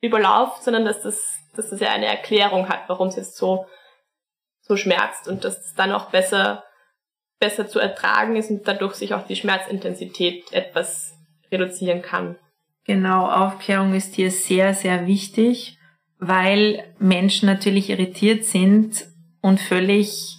überlauft, 0.00 0.62
sondern 0.62 0.84
dass 0.84 1.02
das, 1.02 1.22
dass 1.56 1.70
das 1.70 1.80
ja 1.80 1.90
eine 1.90 2.06
Erklärung 2.06 2.68
hat, 2.68 2.88
warum 2.88 3.08
es 3.08 3.16
jetzt 3.16 3.36
so, 3.36 3.66
so 4.60 4.76
schmerzt 4.76 5.28
und 5.28 5.44
dass 5.44 5.58
es 5.58 5.74
dann 5.74 5.92
auch 5.92 6.10
besser, 6.10 6.64
besser 7.38 7.66
zu 7.66 7.80
ertragen 7.80 8.36
ist 8.36 8.50
und 8.50 8.66
dadurch 8.66 8.94
sich 8.94 9.14
auch 9.14 9.26
die 9.26 9.36
Schmerzintensität 9.36 10.52
etwas 10.52 11.14
reduzieren 11.50 12.02
kann. 12.02 12.38
Genau, 12.84 13.28
Aufklärung 13.28 13.94
ist 13.94 14.14
hier 14.14 14.30
sehr, 14.30 14.74
sehr 14.74 15.06
wichtig, 15.06 15.78
weil 16.24 16.84
Menschen 17.00 17.46
natürlich 17.46 17.90
irritiert 17.90 18.44
sind 18.44 19.08
und 19.40 19.58
völlig 19.58 20.38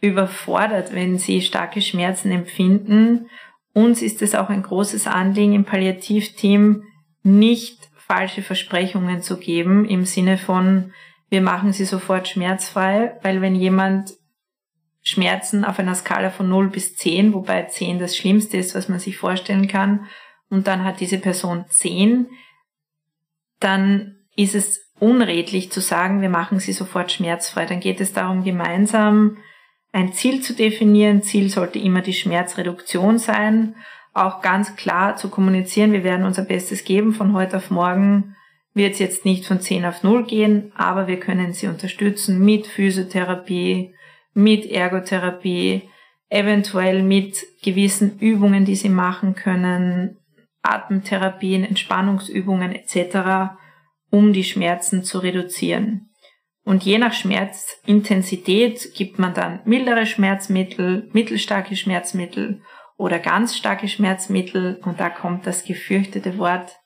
überfordert, 0.00 0.94
wenn 0.94 1.18
sie 1.18 1.42
starke 1.42 1.82
Schmerzen 1.82 2.30
empfinden. 2.30 3.26
Uns 3.72 4.00
ist 4.00 4.22
es 4.22 4.36
auch 4.36 4.48
ein 4.48 4.62
großes 4.62 5.08
Anliegen 5.08 5.54
im 5.54 5.64
Palliativteam, 5.64 6.84
nicht 7.24 7.90
falsche 7.96 8.42
Versprechungen 8.42 9.22
zu 9.22 9.38
geben 9.38 9.86
im 9.86 10.04
Sinne 10.04 10.38
von, 10.38 10.92
wir 11.30 11.40
machen 11.40 11.72
sie 11.72 11.84
sofort 11.84 12.28
schmerzfrei, 12.28 13.18
weil 13.22 13.40
wenn 13.40 13.56
jemand 13.56 14.12
Schmerzen 15.02 15.64
auf 15.64 15.80
einer 15.80 15.96
Skala 15.96 16.30
von 16.30 16.48
0 16.48 16.68
bis 16.68 16.94
10, 16.94 17.34
wobei 17.34 17.64
10 17.64 17.98
das 17.98 18.16
Schlimmste 18.16 18.56
ist, 18.56 18.76
was 18.76 18.88
man 18.88 19.00
sich 19.00 19.16
vorstellen 19.16 19.66
kann, 19.66 20.06
und 20.48 20.68
dann 20.68 20.84
hat 20.84 21.00
diese 21.00 21.18
Person 21.18 21.64
10, 21.68 22.28
dann 23.58 24.18
ist 24.36 24.54
es 24.54 24.91
unredlich 25.02 25.72
zu 25.72 25.80
sagen, 25.80 26.22
wir 26.22 26.28
machen 26.28 26.60
sie 26.60 26.72
sofort 26.72 27.10
schmerzfrei. 27.10 27.66
Dann 27.66 27.80
geht 27.80 28.00
es 28.00 28.12
darum, 28.12 28.44
gemeinsam 28.44 29.38
ein 29.90 30.12
Ziel 30.12 30.42
zu 30.42 30.54
definieren. 30.54 31.22
Ziel 31.22 31.50
sollte 31.50 31.80
immer 31.80 32.02
die 32.02 32.12
Schmerzreduktion 32.12 33.18
sein. 33.18 33.74
Auch 34.14 34.42
ganz 34.42 34.76
klar 34.76 35.16
zu 35.16 35.28
kommunizieren, 35.28 35.92
wir 35.92 36.04
werden 36.04 36.24
unser 36.24 36.44
Bestes 36.44 36.84
geben. 36.84 37.14
Von 37.14 37.32
heute 37.32 37.56
auf 37.56 37.70
morgen 37.70 38.36
wird 38.74 38.92
es 38.92 39.00
jetzt 39.00 39.24
nicht 39.24 39.44
von 39.44 39.60
10 39.60 39.84
auf 39.86 40.04
0 40.04 40.24
gehen, 40.24 40.72
aber 40.76 41.08
wir 41.08 41.18
können 41.18 41.52
sie 41.52 41.66
unterstützen 41.66 42.38
mit 42.38 42.68
Physiotherapie, 42.68 43.94
mit 44.34 44.66
Ergotherapie, 44.66 45.82
eventuell 46.28 47.02
mit 47.02 47.44
gewissen 47.62 48.20
Übungen, 48.20 48.64
die 48.64 48.76
sie 48.76 48.88
machen 48.88 49.34
können, 49.34 50.18
Atemtherapien, 50.62 51.64
Entspannungsübungen 51.64 52.72
etc., 52.72 53.58
um 54.12 54.34
die 54.34 54.44
Schmerzen 54.44 55.02
zu 55.02 55.18
reduzieren. 55.18 56.10
Und 56.64 56.84
je 56.84 56.98
nach 56.98 57.14
Schmerzintensität 57.14 58.94
gibt 58.94 59.18
man 59.18 59.34
dann 59.34 59.62
mildere 59.64 60.06
Schmerzmittel, 60.06 61.08
mittelstarke 61.12 61.74
Schmerzmittel 61.74 62.62
oder 62.96 63.18
ganz 63.18 63.56
starke 63.56 63.88
Schmerzmittel. 63.88 64.80
Und 64.84 65.00
da 65.00 65.08
kommt 65.08 65.46
das 65.46 65.64
gefürchtete 65.64 66.38
Wort 66.38 66.76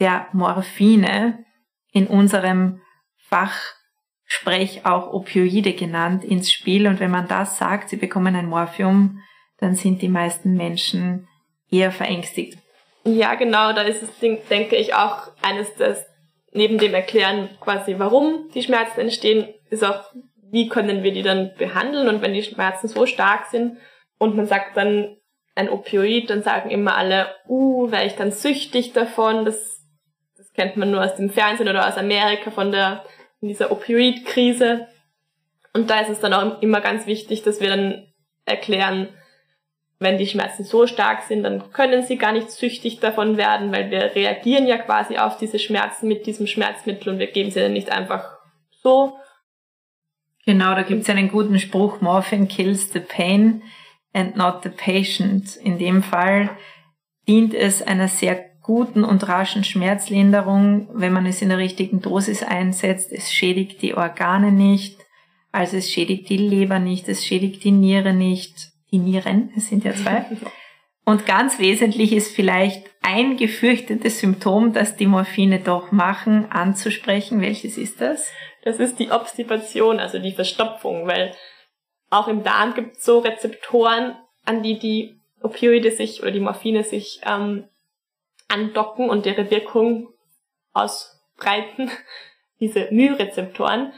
der 0.00 0.26
Morphine, 0.32 1.44
in 1.92 2.06
unserem 2.06 2.80
Fachsprech 3.28 4.86
auch 4.86 5.12
Opioide 5.12 5.74
genannt, 5.74 6.24
ins 6.24 6.50
Spiel. 6.50 6.86
Und 6.86 6.98
wenn 6.98 7.10
man 7.10 7.28
das 7.28 7.58
sagt, 7.58 7.90
sie 7.90 7.98
bekommen 7.98 8.34
ein 8.34 8.46
Morphium, 8.46 9.20
dann 9.58 9.74
sind 9.74 10.00
die 10.00 10.08
meisten 10.08 10.54
Menschen 10.54 11.28
eher 11.70 11.92
verängstigt. 11.92 12.58
Ja, 13.04 13.34
genau, 13.34 13.72
da 13.74 13.82
ist 13.82 14.02
es, 14.02 14.10
denke 14.48 14.76
ich, 14.76 14.94
auch 14.94 15.28
eines 15.42 15.74
des, 15.74 16.06
neben 16.52 16.78
dem 16.78 16.94
Erklären 16.94 17.50
quasi, 17.60 17.94
warum 17.98 18.48
die 18.54 18.62
Schmerzen 18.62 19.00
entstehen, 19.00 19.48
ist 19.70 19.84
auch, 19.84 20.04
wie 20.50 20.68
können 20.68 21.02
wir 21.02 21.12
die 21.12 21.22
dann 21.22 21.52
behandeln 21.56 22.08
und 22.08 22.22
wenn 22.22 22.34
die 22.34 22.42
Schmerzen 22.42 22.88
so 22.88 23.06
stark 23.06 23.46
sind 23.46 23.78
und 24.18 24.36
man 24.36 24.46
sagt 24.46 24.76
dann 24.76 25.16
ein 25.54 25.68
Opioid, 25.68 26.30
dann 26.30 26.42
sagen 26.42 26.70
immer 26.70 26.96
alle, 26.96 27.34
uh, 27.48 27.90
wäre 27.90 28.06
ich 28.06 28.14
dann 28.14 28.32
süchtig 28.32 28.92
davon, 28.92 29.44
das, 29.44 29.82
das 30.36 30.52
kennt 30.52 30.76
man 30.76 30.90
nur 30.90 31.02
aus 31.02 31.16
dem 31.16 31.30
Fernsehen 31.30 31.68
oder 31.68 31.88
aus 31.88 31.96
Amerika 31.96 32.50
von 32.50 32.72
der, 32.72 33.04
in 33.40 33.48
dieser 33.48 33.70
Opioid-Krise. 33.70 34.86
Und 35.74 35.90
da 35.90 36.00
ist 36.00 36.10
es 36.10 36.20
dann 36.20 36.32
auch 36.32 36.62
immer 36.62 36.80
ganz 36.80 37.06
wichtig, 37.06 37.42
dass 37.42 37.60
wir 37.60 37.68
dann 37.68 38.12
erklären, 38.44 39.08
wenn 40.02 40.18
die 40.18 40.26
Schmerzen 40.26 40.64
so 40.64 40.86
stark 40.86 41.22
sind, 41.22 41.42
dann 41.42 41.72
können 41.72 42.02
sie 42.02 42.16
gar 42.16 42.32
nicht 42.32 42.50
süchtig 42.50 43.00
davon 43.00 43.36
werden, 43.36 43.72
weil 43.72 43.90
wir 43.90 44.14
reagieren 44.14 44.66
ja 44.66 44.78
quasi 44.78 45.18
auf 45.18 45.38
diese 45.38 45.58
Schmerzen 45.58 46.08
mit 46.08 46.26
diesem 46.26 46.46
Schmerzmittel 46.46 47.12
und 47.12 47.18
wir 47.18 47.28
geben 47.28 47.50
sie 47.50 47.60
dann 47.60 47.72
nicht 47.72 47.90
einfach 47.90 48.36
so. 48.82 49.16
Genau, 50.44 50.74
da 50.74 50.82
gibt 50.82 51.02
es 51.02 51.10
einen 51.10 51.28
guten 51.28 51.58
Spruch, 51.58 52.00
Morphine 52.00 52.46
kills 52.46 52.92
the 52.92 53.00
pain 53.00 53.62
and 54.12 54.36
not 54.36 54.62
the 54.62 54.70
patient. 54.70 55.56
In 55.56 55.78
dem 55.78 56.02
Fall 56.02 56.50
dient 57.28 57.54
es 57.54 57.82
einer 57.82 58.08
sehr 58.08 58.44
guten 58.62 59.04
und 59.04 59.28
raschen 59.28 59.64
Schmerzlinderung, 59.64 60.88
wenn 60.92 61.12
man 61.12 61.26
es 61.26 61.42
in 61.42 61.48
der 61.48 61.58
richtigen 61.58 62.00
Dosis 62.00 62.42
einsetzt. 62.42 63.12
Es 63.12 63.32
schädigt 63.32 63.82
die 63.82 63.94
Organe 63.94 64.52
nicht, 64.52 64.98
also 65.50 65.76
es 65.76 65.90
schädigt 65.90 66.28
die 66.28 66.38
Leber 66.38 66.78
nicht, 66.78 67.08
es 67.08 67.24
schädigt 67.24 67.64
die 67.64 67.72
Niere 67.72 68.12
nicht, 68.12 68.71
die 68.92 68.98
Nieren, 68.98 69.52
es 69.56 69.68
sind 69.68 69.84
ja 69.84 69.94
zwei. 69.94 70.26
Und 71.04 71.26
ganz 71.26 71.58
wesentlich 71.58 72.12
ist 72.12 72.34
vielleicht 72.34 72.88
ein 73.02 73.36
gefürchtetes 73.36 74.20
Symptom, 74.20 74.72
das 74.72 74.96
die 74.96 75.06
Morphine 75.06 75.58
doch 75.58 75.90
machen, 75.90 76.50
anzusprechen. 76.50 77.40
Welches 77.40 77.76
ist 77.76 78.00
das? 78.00 78.30
Das 78.62 78.78
ist 78.78 79.00
die 79.00 79.10
Obstipation, 79.10 79.98
also 79.98 80.20
die 80.20 80.32
Verstopfung, 80.32 81.08
weil 81.08 81.34
auch 82.10 82.28
im 82.28 82.44
Darm 82.44 82.74
gibt 82.74 82.98
es 82.98 83.04
so 83.04 83.18
Rezeptoren, 83.18 84.16
an 84.44 84.62
die 84.62 84.78
die 84.78 85.16
Opioide 85.42 85.90
sich 85.90 86.22
oder 86.22 86.30
die 86.30 86.40
Morphine 86.40 86.84
sich 86.84 87.20
ähm, 87.24 87.64
andocken 88.48 89.10
und 89.10 89.26
ihre 89.26 89.50
Wirkung 89.50 90.08
ausbreiten, 90.72 91.90
diese 92.60 92.88
Myrezeptoren. 92.92 93.92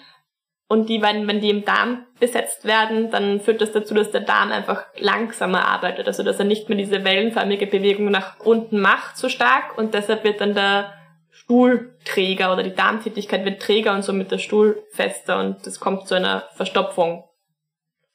Und 0.66 0.88
die, 0.88 1.02
wenn, 1.02 1.28
wenn 1.28 1.40
die 1.40 1.50
im 1.50 1.64
Darm 1.64 2.06
besetzt 2.18 2.64
werden, 2.64 3.10
dann 3.10 3.40
führt 3.40 3.60
das 3.60 3.72
dazu, 3.72 3.94
dass 3.94 4.10
der 4.10 4.22
Darm 4.22 4.50
einfach 4.50 4.86
langsamer 4.96 5.66
arbeitet, 5.66 6.06
also 6.06 6.22
dass 6.22 6.38
er 6.38 6.46
nicht 6.46 6.68
mehr 6.68 6.78
diese 6.78 7.04
wellenförmige 7.04 7.66
Bewegung 7.66 8.10
nach 8.10 8.40
unten 8.40 8.80
macht 8.80 9.16
so 9.16 9.28
stark. 9.28 9.76
Und 9.76 9.92
deshalb 9.94 10.24
wird 10.24 10.40
dann 10.40 10.54
der 10.54 10.94
Stuhl 11.30 11.98
träger 12.04 12.52
oder 12.52 12.62
die 12.62 12.74
Darmtätigkeit 12.74 13.44
wird 13.44 13.60
träger 13.60 13.92
und 13.92 14.02
somit 14.02 14.30
der 14.30 14.38
Stuhl 14.38 14.82
fester 14.92 15.40
und 15.40 15.66
es 15.66 15.80
kommt 15.80 16.08
zu 16.08 16.14
einer 16.14 16.48
Verstopfung. 16.54 17.24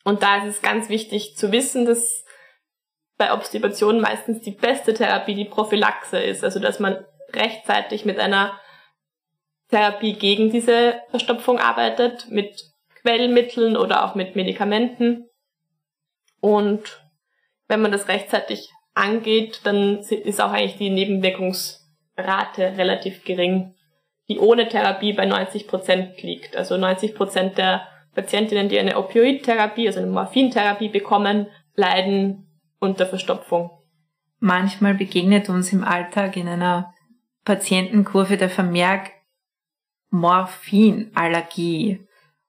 Und 0.03 0.23
da 0.23 0.37
ist 0.37 0.45
es 0.55 0.61
ganz 0.61 0.89
wichtig 0.89 1.35
zu 1.37 1.51
wissen, 1.51 1.85
dass 1.85 2.25
bei 3.17 3.33
Obstipation 3.33 3.99
meistens 3.99 4.41
die 4.41 4.51
beste 4.51 4.93
Therapie 4.93 5.35
die 5.35 5.45
Prophylaxe 5.45 6.17
ist, 6.17 6.43
also 6.43 6.59
dass 6.59 6.79
man 6.79 7.05
rechtzeitig 7.33 8.05
mit 8.05 8.17
einer 8.17 8.57
Therapie 9.69 10.13
gegen 10.13 10.49
diese 10.51 11.01
Verstopfung 11.09 11.59
arbeitet, 11.59 12.29
mit 12.29 12.65
Quellmitteln 13.01 13.77
oder 13.77 14.05
auch 14.05 14.15
mit 14.15 14.35
Medikamenten. 14.35 15.29
Und 16.41 17.03
wenn 17.67 17.81
man 17.81 17.91
das 17.91 18.07
rechtzeitig 18.07 18.69
angeht, 18.93 19.61
dann 19.63 19.99
ist 19.99 20.41
auch 20.41 20.51
eigentlich 20.51 20.77
die 20.77 20.89
Nebenwirkungsrate 20.89 22.77
relativ 22.77 23.23
gering, 23.23 23.75
die 24.27 24.39
ohne 24.39 24.67
Therapie 24.67 25.13
bei 25.13 25.25
90 25.25 25.67
Prozent 25.67 26.21
liegt. 26.21 26.55
Also 26.55 26.77
90 26.77 27.15
Prozent 27.15 27.57
der 27.57 27.87
Patientinnen, 28.13 28.69
die 28.69 28.79
eine 28.79 28.97
Opioidtherapie, 28.97 29.87
also 29.87 29.99
eine 29.99 30.11
Morphintherapie 30.11 30.89
bekommen, 30.89 31.47
leiden 31.75 32.47
unter 32.79 33.05
Verstopfung. 33.05 33.71
Manchmal 34.39 34.95
begegnet 34.95 35.49
uns 35.49 35.71
im 35.71 35.83
Alltag 35.83 36.37
in 36.37 36.47
einer 36.47 36.93
Patientenkurve 37.45 38.37
der 38.37 38.49
Vermerk, 38.49 39.11
Morphinallergie. 40.09 41.99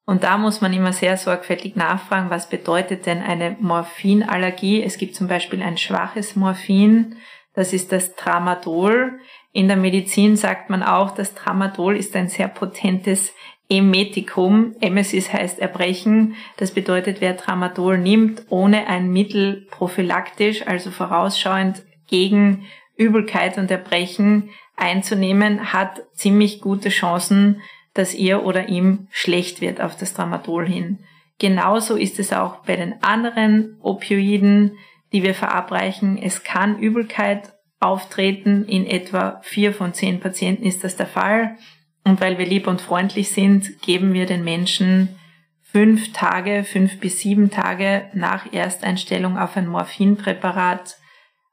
Und 0.06 0.24
da 0.24 0.38
muss 0.38 0.60
man 0.60 0.72
immer 0.72 0.92
sehr 0.92 1.16
sorgfältig 1.16 1.76
nachfragen, 1.76 2.30
was 2.30 2.48
bedeutet 2.48 3.06
denn 3.06 3.22
eine 3.22 3.56
Morphinallergie? 3.60 4.82
Es 4.82 4.98
gibt 4.98 5.14
zum 5.14 5.28
Beispiel 5.28 5.62
ein 5.62 5.78
schwaches 5.78 6.34
Morphin, 6.34 7.16
das 7.54 7.72
ist 7.72 7.92
das 7.92 8.14
Tramadol. 8.14 9.18
In 9.52 9.68
der 9.68 9.76
Medizin 9.76 10.36
sagt 10.36 10.70
man 10.70 10.82
auch, 10.82 11.10
das 11.10 11.34
Tramadol 11.34 11.96
ist 11.96 12.14
ein 12.14 12.28
sehr 12.28 12.48
potentes 12.48 13.34
Emetikum. 13.68 14.74
Emesis 14.80 15.32
heißt 15.32 15.58
Erbrechen. 15.58 16.34
Das 16.56 16.72
bedeutet, 16.72 17.20
wer 17.20 17.36
Tramadol 17.36 17.98
nimmt, 17.98 18.42
ohne 18.48 18.86
ein 18.86 19.10
Mittel 19.10 19.66
prophylaktisch, 19.70 20.66
also 20.66 20.90
vorausschauend 20.90 21.82
gegen 22.08 22.66
Übelkeit 23.00 23.56
und 23.56 23.70
Erbrechen, 23.70 24.50
einzunehmen, 24.76 25.72
hat 25.72 26.02
ziemlich 26.12 26.60
gute 26.60 26.90
Chancen, 26.90 27.62
dass 27.94 28.14
ihr 28.14 28.44
oder 28.44 28.68
ihm 28.68 29.08
schlecht 29.10 29.60
wird 29.60 29.80
auf 29.80 29.96
das 29.96 30.12
Tramadol 30.14 30.66
hin. 30.66 30.98
Genauso 31.38 31.96
ist 31.96 32.18
es 32.18 32.32
auch 32.32 32.56
bei 32.64 32.76
den 32.76 33.02
anderen 33.02 33.78
Opioiden, 33.80 34.76
die 35.12 35.22
wir 35.22 35.34
verabreichen. 35.34 36.18
Es 36.18 36.44
kann 36.44 36.78
Übelkeit 36.78 37.54
auftreten. 37.80 38.66
In 38.66 38.86
etwa 38.86 39.40
vier 39.42 39.72
von 39.72 39.94
zehn 39.94 40.20
Patienten 40.20 40.64
ist 40.64 40.84
das 40.84 40.96
der 40.96 41.06
Fall. 41.06 41.56
Und 42.04 42.20
weil 42.20 42.38
wir 42.38 42.46
lieb 42.46 42.66
und 42.66 42.82
freundlich 42.82 43.30
sind, 43.30 43.80
geben 43.80 44.12
wir 44.12 44.26
den 44.26 44.44
Menschen 44.44 45.16
fünf 45.62 46.12
Tage, 46.12 46.64
fünf 46.64 47.00
bis 47.00 47.20
sieben 47.20 47.50
Tage 47.50 48.10
nach 48.12 48.52
Ersteinstellung 48.52 49.38
auf 49.38 49.56
ein 49.56 49.68
Morphinpräparat 49.68 50.96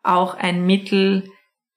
auch 0.04 0.36
ein 0.36 0.66
Mittel 0.66 1.30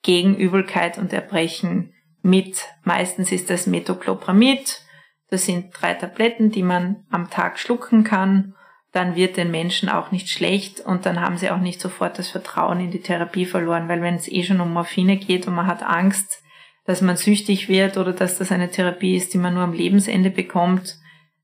gegen 0.03 0.37
Übelkeit 0.37 0.99
und 0.99 1.13
Erbrechen 1.13 1.95
mit. 2.23 2.67
Meistens 2.85 3.33
ist 3.33 3.51
das 3.51 3.67
Metoclopramid. 3.67 4.83
Das 5.29 5.47
sind 5.47 5.71
drei 5.73 5.95
Tabletten, 5.95 6.51
die 6.51 6.63
man 6.63 7.05
am 7.11 7.31
Tag 7.31 7.59
schlucken 7.59 8.05
kann. 8.05 8.55
Dann 8.93 9.15
wird 9.15 9.37
den 9.37 9.51
Menschen 9.51 9.89
auch 9.89 10.11
nicht 10.11 10.29
schlecht 10.29 10.81
und 10.81 11.07
dann 11.07 11.21
haben 11.21 11.39
sie 11.39 11.51
auch 11.51 11.61
nicht 11.61 11.81
sofort 11.81 12.19
das 12.19 12.29
Vertrauen 12.29 12.81
in 12.81 12.91
die 12.91 13.03
Therapie 13.03 13.47
verloren, 13.47 13.89
weil 13.89 14.03
wenn 14.03 14.17
es 14.17 14.27
eh 14.27 14.43
schon 14.43 14.61
um 14.61 14.73
Morphine 14.73 15.17
geht 15.17 15.47
und 15.47 15.55
man 15.55 15.69
hat 15.69 15.85
Angst, 15.85 16.43
dass 16.87 17.01
man 17.01 17.17
süchtig 17.17 17.69
wird 17.69 17.97
oder 17.99 18.13
dass 18.13 18.39
das 18.39 18.51
eine 18.51 18.71
Therapie 18.71 19.15
ist, 19.15 19.33
die 19.33 19.39
man 19.39 19.55
nur 19.55 19.63
am 19.63 19.73
Lebensende 19.73 20.31
bekommt, 20.31 20.97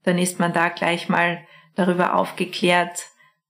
dann 0.02 0.18
ist 0.18 0.40
man 0.40 0.52
da 0.52 0.70
gleich 0.70 1.08
mal 1.08 1.40
darüber 1.76 2.14
aufgeklärt, 2.16 3.06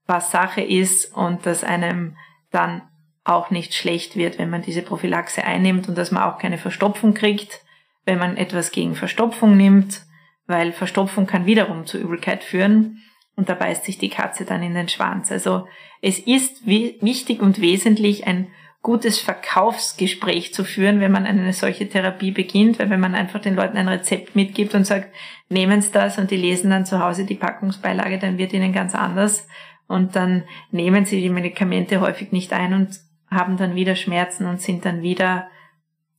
was 0.07 0.31
Sache 0.31 0.61
ist 0.61 1.15
und 1.17 1.47
dass 1.47 1.65
einem 1.65 2.17
dann 2.51 2.83
auch 3.27 3.51
nicht 3.51 3.75
schlecht 3.75 4.17
wird, 4.17 4.39
wenn 4.39 4.51
man 4.51 4.63
diese 4.63 4.83
Prophylaxe 4.83 5.45
einnimmt 5.45 5.89
und 5.89 5.99
dass 5.99 6.13
man 6.13 6.23
auch 6.23 6.39
keine 6.39 6.59
Verstopfung 6.59 7.13
kriegt, 7.13 7.61
wenn 8.05 8.19
man 8.19 8.37
etwas 8.37 8.71
gegen 8.71 8.95
Verstopfung 8.95 9.57
nimmt, 9.57 10.03
weil 10.47 10.73
Verstopfung 10.73 11.27
kann 11.27 11.45
wiederum 11.45 11.87
zur 11.87 12.01
Übelkeit 12.01 12.45
führen 12.45 13.03
und 13.35 13.49
da 13.49 13.55
beißt 13.55 13.85
sich 13.85 13.99
die 13.99 14.11
Katze 14.11 14.45
dann 14.45 14.63
in 14.63 14.75
den 14.75 14.89
Schwanz. 14.89 15.33
Also 15.33 15.67
es 16.01 16.21
ist 16.21 16.67
wichtig 16.67 17.43
und 17.43 17.61
wesentlich 17.61 18.29
ein 18.29 18.47
gutes 18.81 19.19
Verkaufsgespräch 19.19 20.55
zu 20.55 20.63
führen, 20.63 21.01
wenn 21.01 21.11
man 21.11 21.27
eine 21.27 21.53
solche 21.53 21.89
Therapie 21.89 22.31
beginnt, 22.31 22.79
weil 22.79 22.91
wenn 22.91 23.01
man 23.01 23.17
einfach 23.17 23.41
den 23.41 23.57
Leuten 23.57 23.77
ein 23.77 23.89
Rezept 23.89 24.37
mitgibt 24.37 24.77
und 24.77 24.87
sagt, 24.87 25.13
nehmen 25.49 25.83
Sie 25.83 25.91
das 25.91 26.19
und 26.19 26.31
die 26.31 26.37
lesen 26.37 26.71
dann 26.71 26.87
zu 26.87 27.03
Hause 27.03 27.25
die 27.25 27.35
Packungsbeilage, 27.35 28.19
dann 28.21 28.39
wird 28.39 28.53
ihnen 28.53 28.73
ganz 28.73 28.95
anders 28.95 29.49
und 29.89 30.17
dann 30.17 30.45
nehmen 30.71 31.05
sie 31.05 31.21
die 31.21 31.29
Medikamente 31.29 32.01
häufig 32.01 32.33
nicht 32.33 32.53
ein 32.53 32.75
und 32.75 33.06
haben 33.31 33.57
dann 33.57 33.75
wieder 33.75 33.97
Schmerzen 33.97 34.47
und 34.47 34.61
sind 34.61 34.85
dann 34.85 35.03
wieder 35.03 35.49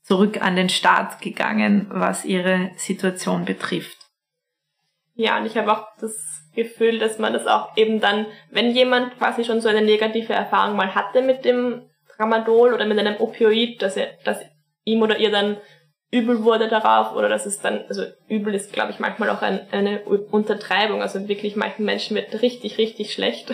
zurück 0.01 0.41
an 0.41 0.55
den 0.55 0.69
Start 0.69 1.21
gegangen, 1.21 1.87
was 1.89 2.25
ihre 2.25 2.71
Situation 2.77 3.45
betrifft. 3.45 3.97
Ja, 5.15 5.37
und 5.37 5.45
ich 5.45 5.57
habe 5.57 5.71
auch 5.71 5.87
das 5.99 6.15
Gefühl, 6.55 6.99
dass 6.99 7.19
man 7.19 7.33
das 7.33 7.47
auch 7.47 7.75
eben 7.75 7.99
dann, 7.99 8.25
wenn 8.51 8.71
jemand 8.71 9.17
quasi 9.17 9.43
schon 9.43 9.61
so 9.61 9.67
eine 9.67 9.81
negative 9.81 10.33
Erfahrung 10.33 10.75
mal 10.75 10.95
hatte 10.95 11.21
mit 11.21 11.43
dem 11.43 11.81
Tramadol 12.15 12.73
oder 12.73 12.85
mit 12.85 12.97
einem 12.99 13.19
Opioid, 13.19 13.81
dass 13.81 13.97
er, 13.97 14.09
dass 14.23 14.39
ihm 14.83 15.01
oder 15.01 15.17
ihr 15.17 15.31
dann 15.31 15.57
übel 16.11 16.43
wurde 16.43 16.67
darauf 16.67 17.15
oder 17.15 17.29
dass 17.29 17.45
es 17.45 17.59
dann, 17.59 17.83
also 17.89 18.03
übel 18.29 18.55
ist, 18.55 18.71
glaube 18.71 18.91
ich, 18.91 18.99
manchmal 18.99 19.29
auch 19.29 19.41
ein, 19.41 19.67
eine 19.71 20.01
Untertreibung. 20.01 21.01
Also 21.01 21.27
wirklich 21.27 21.55
manchen 21.55 21.85
Menschen 21.85 22.15
wird 22.15 22.41
richtig, 22.41 22.77
richtig 22.77 23.13
schlecht. 23.13 23.51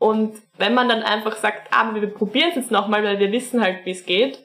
Und 0.00 0.40
wenn 0.56 0.72
man 0.72 0.88
dann 0.88 1.02
einfach 1.02 1.36
sagt, 1.36 1.68
ah, 1.72 1.94
wir 1.94 2.08
probieren 2.08 2.48
es 2.48 2.56
jetzt 2.56 2.70
nochmal, 2.70 3.04
weil 3.04 3.18
wir 3.18 3.32
wissen 3.32 3.60
halt, 3.60 3.84
wie 3.84 3.90
es 3.90 4.06
geht, 4.06 4.42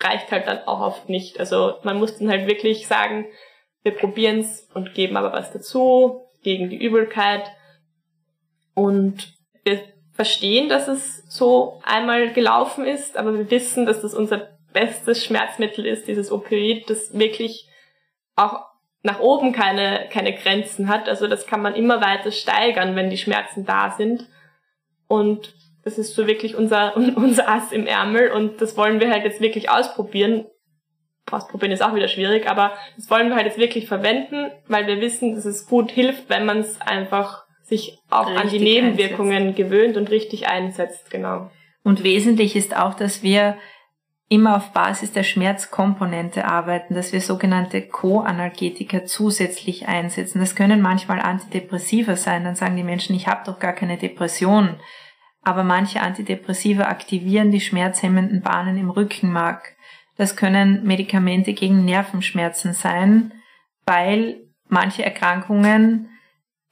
reicht 0.00 0.30
halt 0.30 0.46
dann 0.46 0.60
auch 0.68 0.80
oft 0.80 1.08
nicht. 1.08 1.40
Also 1.40 1.74
man 1.82 1.98
muss 1.98 2.16
dann 2.16 2.30
halt 2.30 2.46
wirklich 2.46 2.86
sagen, 2.86 3.26
wir 3.82 3.90
probieren 3.90 4.38
es 4.38 4.68
und 4.74 4.94
geben 4.94 5.16
aber 5.16 5.32
was 5.32 5.52
dazu 5.52 6.28
gegen 6.44 6.70
die 6.70 6.80
Übelkeit. 6.80 7.42
Und 8.72 9.34
wir 9.64 9.80
verstehen, 10.12 10.68
dass 10.68 10.86
es 10.86 11.24
so 11.28 11.80
einmal 11.84 12.32
gelaufen 12.32 12.84
ist, 12.84 13.16
aber 13.16 13.36
wir 13.36 13.50
wissen, 13.50 13.84
dass 13.84 14.02
das 14.02 14.14
unser 14.14 14.48
bestes 14.72 15.24
Schmerzmittel 15.24 15.86
ist, 15.86 16.06
dieses 16.06 16.30
Opioid, 16.30 16.88
das 16.88 17.18
wirklich 17.18 17.68
auch 18.36 18.60
nach 19.02 19.18
oben 19.18 19.52
keine, 19.52 20.08
keine 20.12 20.34
Grenzen 20.36 20.86
hat. 20.86 21.08
Also 21.08 21.26
das 21.26 21.48
kann 21.48 21.62
man 21.62 21.74
immer 21.74 22.00
weiter 22.00 22.30
steigern, 22.30 22.94
wenn 22.94 23.10
die 23.10 23.18
Schmerzen 23.18 23.66
da 23.66 23.90
sind. 23.90 24.28
Und 25.08 25.54
das 25.82 25.98
ist 25.98 26.14
so 26.14 26.26
wirklich 26.26 26.54
unser, 26.54 26.96
unser 27.16 27.48
Ass 27.48 27.72
im 27.72 27.86
Ärmel 27.86 28.30
und 28.30 28.60
das 28.60 28.76
wollen 28.76 29.00
wir 29.00 29.10
halt 29.10 29.24
jetzt 29.24 29.40
wirklich 29.40 29.70
ausprobieren. 29.70 30.46
Ausprobieren 31.30 31.72
ist 31.72 31.82
auch 31.82 31.94
wieder 31.94 32.08
schwierig, 32.08 32.48
aber 32.48 32.72
das 32.96 33.10
wollen 33.10 33.28
wir 33.28 33.36
halt 33.36 33.46
jetzt 33.46 33.58
wirklich 33.58 33.86
verwenden, 33.86 34.50
weil 34.66 34.86
wir 34.86 35.00
wissen, 35.00 35.34
dass 35.34 35.44
es 35.44 35.66
gut 35.66 35.90
hilft, 35.90 36.30
wenn 36.30 36.46
man 36.46 36.60
es 36.60 36.80
einfach 36.80 37.44
sich 37.62 37.98
auch 38.08 38.28
richtig 38.28 38.42
an 38.42 38.48
die 38.48 38.58
Nebenwirkungen 38.60 39.48
einsetzt. 39.48 39.56
gewöhnt 39.56 39.96
und 39.98 40.10
richtig 40.10 40.48
einsetzt, 40.48 41.10
genau. 41.10 41.50
Und 41.84 42.02
wesentlich 42.02 42.56
ist 42.56 42.76
auch, 42.76 42.94
dass 42.94 43.22
wir 43.22 43.58
immer 44.28 44.56
auf 44.56 44.72
Basis 44.72 45.12
der 45.12 45.22
Schmerzkomponente 45.22 46.44
arbeiten, 46.44 46.94
dass 46.94 47.12
wir 47.12 47.20
sogenannte 47.20 47.80
Co-Analgetika 47.82 49.06
zusätzlich 49.06 49.88
einsetzen. 49.88 50.38
Das 50.38 50.54
können 50.54 50.82
manchmal 50.82 51.20
Antidepressiva 51.20 52.14
sein. 52.16 52.44
Dann 52.44 52.54
sagen 52.54 52.76
die 52.76 52.82
Menschen, 52.82 53.16
ich 53.16 53.26
habe 53.26 53.44
doch 53.46 53.58
gar 53.58 53.72
keine 53.72 53.96
Depression. 53.96 54.76
Aber 55.42 55.64
manche 55.64 56.02
Antidepressiva 56.02 56.84
aktivieren 56.84 57.50
die 57.50 57.60
schmerzhemmenden 57.60 58.42
Bahnen 58.42 58.76
im 58.76 58.90
Rückenmark. 58.90 59.76
Das 60.16 60.36
können 60.36 60.84
Medikamente 60.84 61.54
gegen 61.54 61.86
Nervenschmerzen 61.86 62.74
sein, 62.74 63.32
weil 63.86 64.42
manche 64.68 65.04
Erkrankungen 65.04 66.10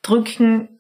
drücken 0.03 0.76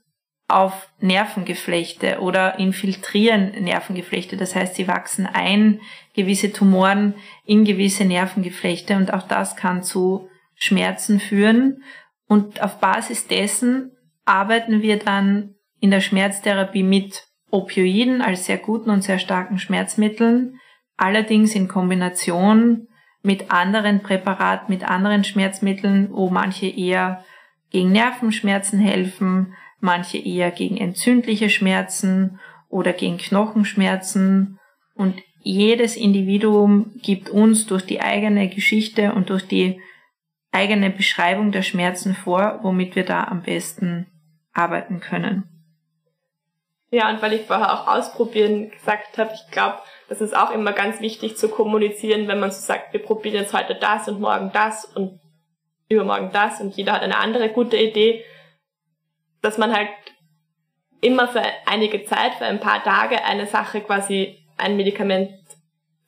auf 0.48 0.88
Nervengeflechte 1.00 2.20
oder 2.20 2.58
infiltrieren 2.58 3.50
Nervengeflechte. 3.64 4.36
Das 4.36 4.54
heißt, 4.54 4.76
sie 4.76 4.86
wachsen 4.86 5.26
ein, 5.26 5.80
gewisse 6.14 6.52
Tumoren 6.52 7.14
in 7.44 7.64
gewisse 7.64 8.04
Nervengeflechte 8.04 8.96
und 8.96 9.12
auch 9.12 9.26
das 9.26 9.56
kann 9.56 9.82
zu 9.82 10.28
Schmerzen 10.54 11.18
führen. 11.18 11.82
Und 12.28 12.62
auf 12.62 12.78
Basis 12.78 13.26
dessen 13.26 13.92
arbeiten 14.24 14.82
wir 14.82 14.98
dann 14.98 15.54
in 15.80 15.90
der 15.90 16.00
Schmerztherapie 16.00 16.82
mit 16.82 17.26
Opioiden 17.50 18.22
als 18.22 18.46
sehr 18.46 18.58
guten 18.58 18.90
und 18.90 19.02
sehr 19.02 19.18
starken 19.18 19.58
Schmerzmitteln, 19.58 20.58
allerdings 20.96 21.54
in 21.54 21.68
Kombination 21.68 22.88
mit 23.22 23.50
anderen 23.50 24.02
Präparaten, 24.02 24.72
mit 24.72 24.88
anderen 24.88 25.24
Schmerzmitteln, 25.24 26.08
wo 26.10 26.30
manche 26.30 26.66
eher 26.66 27.24
gegen 27.70 27.92
Nervenschmerzen 27.92 28.78
helfen, 28.78 29.54
manche 29.80 30.18
eher 30.18 30.50
gegen 30.50 30.76
entzündliche 30.76 31.50
Schmerzen 31.50 32.40
oder 32.68 32.92
gegen 32.92 33.18
Knochenschmerzen. 33.18 34.58
Und 34.94 35.22
jedes 35.40 35.96
Individuum 35.96 36.92
gibt 37.02 37.30
uns 37.30 37.66
durch 37.66 37.84
die 37.84 38.00
eigene 38.00 38.48
Geschichte 38.48 39.12
und 39.12 39.30
durch 39.30 39.46
die 39.46 39.80
eigene 40.52 40.90
Beschreibung 40.90 41.52
der 41.52 41.62
Schmerzen 41.62 42.14
vor, 42.14 42.60
womit 42.62 42.96
wir 42.96 43.04
da 43.04 43.24
am 43.24 43.42
besten 43.42 44.06
arbeiten 44.52 45.00
können. 45.00 45.44
Ja, 46.90 47.10
und 47.10 47.20
weil 47.20 47.34
ich 47.34 47.42
vorher 47.42 47.72
auch 47.72 47.86
ausprobieren 47.88 48.70
gesagt 48.70 49.18
habe, 49.18 49.32
ich 49.34 49.50
glaube, 49.50 49.78
das 50.08 50.20
ist 50.20 50.36
auch 50.36 50.50
immer 50.52 50.72
ganz 50.72 51.00
wichtig 51.00 51.36
zu 51.36 51.48
kommunizieren, 51.48 52.28
wenn 52.28 52.40
man 52.40 52.50
so 52.50 52.60
sagt, 52.60 52.92
wir 52.92 53.02
probieren 53.02 53.36
jetzt 53.36 53.52
heute 53.52 53.74
das 53.74 54.08
und 54.08 54.20
morgen 54.20 54.50
das 54.52 54.84
und 54.84 55.20
übermorgen 55.88 56.30
das 56.32 56.60
und 56.60 56.76
jeder 56.76 56.92
hat 56.92 57.02
eine 57.02 57.18
andere 57.18 57.50
gute 57.50 57.76
Idee, 57.76 58.24
dass 59.42 59.58
man 59.58 59.74
halt 59.74 59.88
immer 61.00 61.28
für 61.28 61.42
einige 61.66 62.04
Zeit, 62.04 62.34
für 62.34 62.46
ein 62.46 62.60
paar 62.60 62.82
Tage 62.82 63.24
eine 63.24 63.46
Sache 63.46 63.80
quasi 63.80 64.42
ein 64.56 64.76
Medikament 64.76 65.30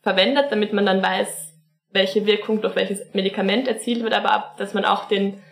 verwendet, 0.02 0.46
damit 0.50 0.72
man 0.72 0.86
dann 0.86 1.02
weiß, 1.02 1.54
welche 1.90 2.26
Wirkung 2.26 2.60
durch 2.60 2.76
welches 2.76 3.14
Medikament 3.14 3.68
erzielt 3.68 4.02
wird, 4.02 4.12
aber 4.12 4.54
dass 4.58 4.74
man 4.74 4.84
auch 4.84 5.06
den 5.08 5.42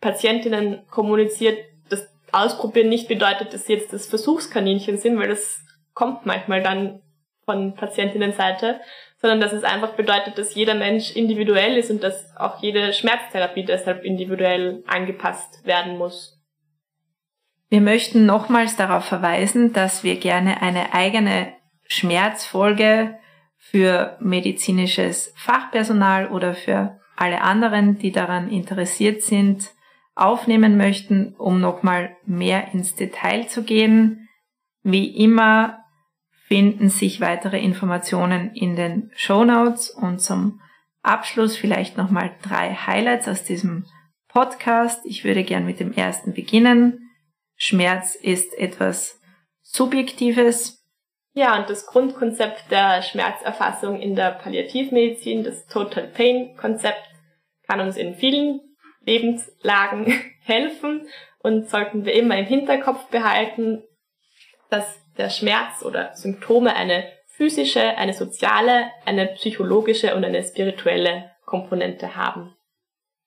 Patientinnen 0.00 0.86
kommuniziert, 0.90 1.58
dass 1.88 2.08
Ausprobieren 2.32 2.88
nicht 2.88 3.08
bedeutet, 3.08 3.52
dass 3.52 3.66
sie 3.66 3.74
jetzt 3.74 3.92
das 3.92 4.06
Versuchskaninchen 4.06 4.98
sind, 4.98 5.18
weil 5.18 5.28
das 5.28 5.60
kommt 5.94 6.26
manchmal 6.26 6.62
dann 6.62 7.02
von 7.44 7.74
Patientinnenseite, 7.74 8.80
sondern 9.20 9.40
dass 9.40 9.52
es 9.52 9.64
einfach 9.64 9.94
bedeutet, 9.94 10.38
dass 10.38 10.54
jeder 10.54 10.74
Mensch 10.74 11.16
individuell 11.16 11.76
ist 11.76 11.90
und 11.90 12.02
dass 12.04 12.36
auch 12.36 12.62
jede 12.62 12.92
Schmerztherapie 12.92 13.64
deshalb 13.64 14.04
individuell 14.04 14.84
angepasst 14.86 15.64
werden 15.66 15.98
muss. 15.98 16.37
Wir 17.68 17.80
möchten 17.80 18.24
nochmals 18.24 18.76
darauf 18.76 19.04
verweisen, 19.04 19.72
dass 19.72 20.02
wir 20.02 20.16
gerne 20.16 20.62
eine 20.62 20.94
eigene 20.94 21.52
Schmerzfolge 21.86 23.18
für 23.58 24.16
medizinisches 24.20 25.32
Fachpersonal 25.36 26.28
oder 26.28 26.54
für 26.54 26.98
alle 27.16 27.42
anderen, 27.42 27.98
die 27.98 28.12
daran 28.12 28.48
interessiert 28.48 29.22
sind, 29.22 29.70
aufnehmen 30.14 30.76
möchten, 30.76 31.34
um 31.36 31.60
nochmal 31.60 32.16
mehr 32.24 32.72
ins 32.72 32.94
Detail 32.94 33.48
zu 33.48 33.62
gehen. 33.64 34.28
Wie 34.82 35.22
immer 35.22 35.84
finden 36.46 36.88
sich 36.88 37.20
weitere 37.20 37.60
Informationen 37.60 38.52
in 38.54 38.74
den 38.76 39.10
Show 39.14 39.44
Notes 39.44 39.90
und 39.90 40.20
zum 40.20 40.60
Abschluss 41.02 41.56
vielleicht 41.56 41.96
nochmal 41.96 42.30
drei 42.42 42.74
Highlights 42.74 43.28
aus 43.28 43.44
diesem 43.44 43.84
Podcast. 44.28 45.04
Ich 45.04 45.24
würde 45.24 45.44
gern 45.44 45.66
mit 45.66 45.80
dem 45.80 45.92
ersten 45.92 46.32
beginnen. 46.32 47.07
Schmerz 47.58 48.14
ist 48.14 48.56
etwas 48.56 49.20
Subjektives. 49.62 50.86
Ja, 51.34 51.58
und 51.58 51.68
das 51.68 51.86
Grundkonzept 51.86 52.70
der 52.70 53.02
Schmerzerfassung 53.02 54.00
in 54.00 54.14
der 54.14 54.30
Palliativmedizin, 54.30 55.42
das 55.42 55.66
Total 55.66 56.06
Pain 56.06 56.56
Konzept, 56.56 57.02
kann 57.66 57.80
uns 57.80 57.96
in 57.96 58.14
vielen 58.14 58.60
Lebenslagen 59.04 60.06
helfen 60.40 61.08
und 61.40 61.68
sollten 61.68 62.04
wir 62.04 62.14
immer 62.14 62.38
im 62.38 62.46
Hinterkopf 62.46 63.08
behalten, 63.08 63.82
dass 64.70 65.00
der 65.16 65.28
Schmerz 65.28 65.82
oder 65.84 66.14
Symptome 66.14 66.74
eine 66.74 67.04
physische, 67.26 67.96
eine 67.96 68.14
soziale, 68.14 68.90
eine 69.04 69.26
psychologische 69.26 70.14
und 70.14 70.24
eine 70.24 70.42
spirituelle 70.44 71.32
Komponente 71.44 72.14
haben. 72.14 72.54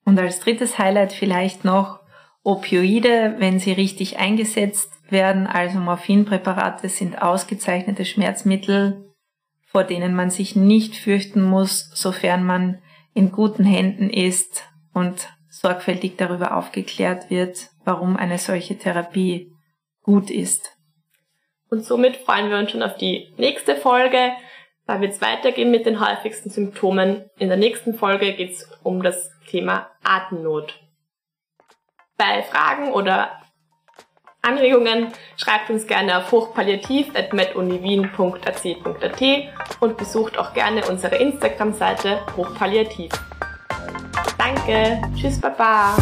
Und 0.04 0.18
als 0.18 0.40
drittes 0.40 0.78
Highlight 0.78 1.12
vielleicht 1.12 1.64
noch 1.64 2.01
Opioide, 2.44 3.36
wenn 3.38 3.58
sie 3.58 3.72
richtig 3.72 4.18
eingesetzt 4.18 4.90
werden, 5.08 5.46
also 5.46 5.78
Morphinpräparate 5.78 6.88
sind 6.88 7.22
ausgezeichnete 7.22 8.04
Schmerzmittel, 8.04 9.04
vor 9.66 9.84
denen 9.84 10.14
man 10.14 10.30
sich 10.30 10.56
nicht 10.56 10.96
fürchten 10.96 11.42
muss, 11.42 11.90
sofern 11.94 12.44
man 12.44 12.82
in 13.14 13.30
guten 13.30 13.64
Händen 13.64 14.10
ist 14.10 14.64
und 14.92 15.28
sorgfältig 15.48 16.16
darüber 16.16 16.56
aufgeklärt 16.56 17.30
wird, 17.30 17.68
warum 17.84 18.16
eine 18.16 18.38
solche 18.38 18.76
Therapie 18.76 19.52
gut 20.02 20.30
ist. 20.30 20.76
Und 21.70 21.84
somit 21.84 22.16
freuen 22.16 22.50
wir 22.50 22.58
uns 22.58 22.70
schon 22.70 22.82
auf 22.82 22.96
die 22.96 23.32
nächste 23.38 23.76
Folge. 23.76 24.32
Da 24.86 25.00
wird 25.00 25.12
es 25.12 25.22
weitergehen 25.22 25.70
mit 25.70 25.86
den 25.86 26.06
häufigsten 26.06 26.50
Symptomen. 26.50 27.30
In 27.38 27.48
der 27.48 27.56
nächsten 27.56 27.94
Folge 27.94 28.34
geht 28.34 28.50
es 28.50 28.68
um 28.82 29.02
das 29.02 29.30
Thema 29.48 29.90
Atemnot. 30.02 30.81
Bei 32.22 32.42
Fragen 32.44 32.92
oder 32.92 33.32
Anregungen 34.42 35.08
schreibt 35.36 35.70
uns 35.70 35.88
gerne 35.88 36.18
auf 36.18 36.30
hochpalliativ.meduniwien.ac.at 36.30 39.22
und 39.80 39.96
besucht 39.96 40.38
auch 40.38 40.54
gerne 40.54 40.84
unsere 40.88 41.16
Instagram-Seite 41.16 42.20
hochpalliativ. 42.36 43.10
Danke, 44.38 45.02
tschüss, 45.16 45.40
baba. 45.40 45.96